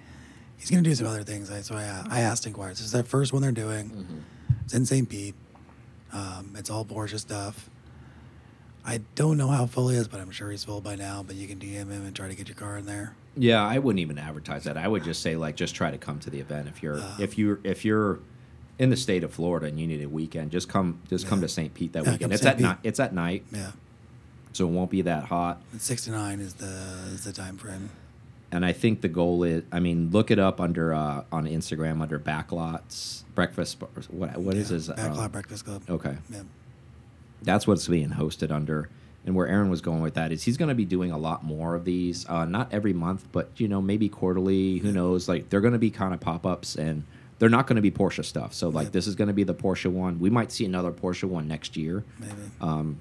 he's 0.58 0.72
going 0.72 0.82
to 0.82 0.90
do 0.90 0.96
some 0.96 1.06
other 1.06 1.24
things. 1.24 1.52
I, 1.52 1.62
so 1.62 1.76
I, 1.76 2.04
I 2.10 2.22
asked 2.22 2.48
Inquire. 2.48 2.70
This 2.70 2.80
is 2.80 2.94
their 2.94 3.04
first 3.04 3.34
one 3.34 3.42
they're 3.42 3.52
doing. 3.52 3.90
Mm-hmm. 3.90 4.18
It's 4.64 4.74
in 4.74 4.86
St. 4.86 5.08
Pete. 5.10 5.36
Um, 6.14 6.54
it's 6.58 6.70
all 6.70 6.86
Porsche 6.86 7.20
stuff. 7.20 7.70
I 8.84 9.00
don't 9.16 9.38
know 9.38 9.48
how 9.50 9.68
full 9.68 9.90
he 9.90 9.98
is, 9.98 10.08
but 10.08 10.20
I'm 10.20 10.32
sure 10.32 10.50
he's 10.50 10.64
full 10.64 10.82
by 10.82 10.96
now. 10.96 11.24
But 11.24 11.36
you 11.36 11.48
can 11.48 11.60
DM 11.60 11.90
him 11.92 11.92
and 12.06 12.16
try 12.16 12.28
to 12.28 12.36
get 12.36 12.48
your 12.48 12.56
car 12.56 12.78
in 12.78 12.86
there. 12.86 13.16
Yeah, 13.38 13.66
I 13.66 13.78
wouldn't 13.80 14.00
even 14.00 14.18
advertise 14.18 14.64
that. 14.66 14.76
I 14.78 14.88
would 14.88 15.04
just 15.04 15.22
say 15.22 15.36
like 15.36 15.56
just 15.56 15.76
try 15.76 15.92
to 15.92 15.98
come 15.98 16.20
to 16.20 16.30
the 16.30 16.40
event 16.40 16.68
if 16.68 16.82
you're 16.84 17.00
Uh. 17.00 17.16
if 17.20 17.38
you're 17.38 17.60
if 17.64 17.86
you're 17.86 18.20
in 18.80 18.90
the 18.90 18.98
state 18.98 19.24
of 19.24 19.32
Florida 19.32 19.68
and 19.68 19.80
you 19.80 19.86
need 19.88 20.02
a 20.02 20.10
weekend, 20.10 20.52
just 20.52 20.68
come 20.68 21.00
just 21.10 21.28
come 21.28 21.42
to 21.42 21.48
St. 21.48 21.74
Pete 21.74 21.94
that 21.94 22.04
Yeah, 22.06 22.12
weekend. 22.14 22.34
It's 22.34 22.42
St. 22.42 22.56
at 22.56 22.60
night. 22.62 22.78
It's 22.84 23.00
at 23.00 23.14
night, 23.14 23.46
Yeah, 23.52 23.72
so 24.54 24.68
it 24.68 24.72
won't 24.72 24.90
be 24.90 25.04
that 25.04 25.26
hot. 25.26 25.62
and 25.72 25.80
69 25.82 26.40
is 26.40 26.56
the 26.56 26.66
is 27.14 27.24
the 27.24 27.32
time 27.34 27.58
frame. 27.58 27.92
And 28.54 28.66
I 28.66 28.74
think 28.74 29.00
the 29.02 29.08
goal 29.08 29.44
is, 29.44 29.64
I 29.72 29.80
mean, 29.80 30.10
look 30.12 30.30
it 30.30 30.38
up 30.40 30.60
under 30.60 30.94
uh, 30.94 31.24
on 31.32 31.46
Instagram 31.46 32.02
under 32.02 32.20
Backlots 32.20 33.24
Breakfast. 33.36 33.78
What 34.10 34.38
what 34.38 34.56
is 34.56 34.70
yeah, 34.70 34.76
his? 34.76 34.90
uh, 34.90 34.96
Backlot 34.96 35.32
Breakfast 35.32 35.66
Club? 35.66 35.84
Okay, 35.90 36.18
Yeah. 36.30 36.42
that's 37.42 37.66
what's 37.68 37.88
being 37.88 38.10
hosted 38.10 38.52
under. 38.52 38.90
And 39.26 39.36
where 39.36 39.48
Aaron 39.48 39.70
was 39.70 39.82
going 39.82 40.02
with 40.02 40.16
that 40.16 40.32
is 40.32 40.44
he's 40.44 40.58
going 40.58 40.70
to 40.70 40.76
be 40.76 40.84
doing 40.84 41.12
a 41.12 41.18
lot 41.18 41.44
more 41.44 41.76
of 41.76 41.86
these, 41.86 42.28
uh, 42.28 42.44
not 42.46 42.74
every 42.74 42.92
month, 42.94 43.28
but 43.32 43.52
you 43.58 43.68
know 43.68 43.80
maybe 43.82 44.10
quarterly. 44.10 44.80
Who 44.80 44.92
knows? 44.92 45.30
Like 45.30 45.50
they're 45.50 45.62
going 45.62 45.74
to 45.74 45.80
be 45.80 45.92
kind 45.92 46.14
of 46.14 46.20
pop 46.20 46.44
ups, 46.46 46.76
and 46.76 47.04
they're 47.38 47.48
not 47.50 47.68
going 47.68 47.76
to 47.76 47.82
be 47.84 47.92
Porsche 47.92 48.26
stuff. 48.26 48.54
So 48.54 48.70
like 48.70 48.86
Yep. 48.88 48.94
this 48.94 49.08
is 49.08 49.16
going 49.16 49.28
to 49.28 49.34
be 49.34 49.44
the 49.44 49.54
Porsche 49.54 49.92
one. 49.92 50.20
We 50.20 50.30
might 50.32 50.52
see 50.52 50.66
another 50.66 50.92
Porsche 50.92 51.24
one 51.26 51.48
next 51.48 51.78
year. 51.78 52.04
Maybe. 52.20 52.34
Um, 52.60 53.00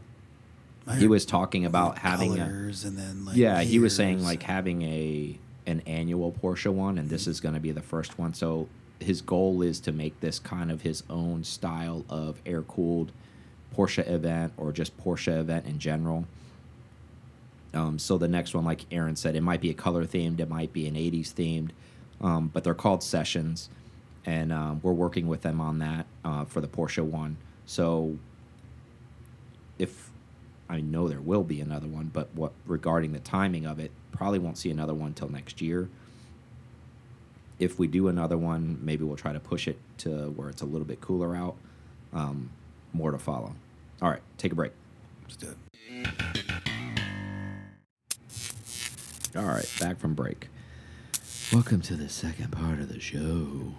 he 0.98 1.06
was 1.06 1.24
talking 1.24 1.64
about 1.64 1.98
having 1.98 2.38
a, 2.38 2.44
and 2.44 2.98
then 2.98 3.24
like 3.24 3.36
yeah, 3.36 3.60
he 3.62 3.78
was 3.78 3.94
saying 3.94 4.22
like 4.22 4.42
having 4.42 4.82
a 4.82 5.38
an 5.66 5.82
annual 5.86 6.32
Porsche 6.32 6.72
one, 6.72 6.98
and 6.98 7.08
this 7.08 7.26
is 7.26 7.40
going 7.40 7.54
to 7.54 7.60
be 7.60 7.70
the 7.70 7.82
first 7.82 8.18
one. 8.18 8.34
So 8.34 8.68
his 8.98 9.22
goal 9.22 9.62
is 9.62 9.80
to 9.80 9.92
make 9.92 10.18
this 10.20 10.38
kind 10.38 10.70
of 10.70 10.82
his 10.82 11.02
own 11.08 11.44
style 11.44 12.04
of 12.08 12.40
air 12.44 12.62
cooled 12.62 13.12
Porsche 13.76 14.08
event 14.08 14.52
or 14.56 14.72
just 14.72 14.98
Porsche 14.98 15.38
event 15.38 15.66
in 15.66 15.78
general. 15.78 16.26
Um, 17.72 17.98
so 17.98 18.18
the 18.18 18.28
next 18.28 18.52
one, 18.52 18.64
like 18.64 18.84
Aaron 18.90 19.14
said, 19.14 19.36
it 19.36 19.42
might 19.42 19.60
be 19.60 19.70
a 19.70 19.74
color 19.74 20.04
themed, 20.04 20.40
it 20.40 20.48
might 20.48 20.72
be 20.72 20.88
an 20.88 20.94
'80s 20.94 21.32
themed, 21.32 21.70
um, 22.20 22.50
but 22.52 22.64
they're 22.64 22.74
called 22.74 23.02
sessions, 23.02 23.68
and 24.26 24.52
um, 24.52 24.80
we're 24.82 24.92
working 24.92 25.28
with 25.28 25.42
them 25.42 25.60
on 25.60 25.78
that 25.78 26.06
uh, 26.24 26.44
for 26.46 26.60
the 26.60 26.66
Porsche 26.66 27.04
one. 27.04 27.36
So 27.66 28.18
if 29.78 30.09
I 30.70 30.80
know 30.80 31.08
there 31.08 31.20
will 31.20 31.42
be 31.42 31.60
another 31.60 31.88
one, 31.88 32.12
but 32.12 32.28
what 32.32 32.52
regarding 32.64 33.12
the 33.12 33.18
timing 33.18 33.66
of 33.66 33.80
it, 33.80 33.90
probably 34.12 34.38
won't 34.38 34.56
see 34.56 34.70
another 34.70 34.94
one 34.94 35.14
till 35.14 35.28
next 35.28 35.60
year. 35.60 35.88
If 37.58 37.76
we 37.76 37.88
do 37.88 38.06
another 38.06 38.38
one, 38.38 38.78
maybe 38.80 39.02
we'll 39.04 39.16
try 39.16 39.32
to 39.32 39.40
push 39.40 39.66
it 39.66 39.78
to 39.98 40.30
where 40.30 40.48
it's 40.48 40.62
a 40.62 40.66
little 40.66 40.86
bit 40.86 41.00
cooler 41.00 41.34
out. 41.34 41.56
Um, 42.12 42.50
more 42.92 43.10
to 43.10 43.18
follow. 43.18 43.52
All 44.00 44.10
right, 44.10 44.22
take 44.38 44.52
a 44.52 44.54
break. 44.54 44.70
Let's 45.24 45.34
do 45.34 45.48
it. 45.48 45.56
All 49.36 49.42
right, 49.42 49.70
back 49.80 49.98
from 49.98 50.14
break. 50.14 50.50
Welcome 51.52 51.80
to 51.82 51.96
the 51.96 52.08
second 52.08 52.52
part 52.52 52.78
of 52.78 52.88
the 52.88 53.00
show. 53.00 53.74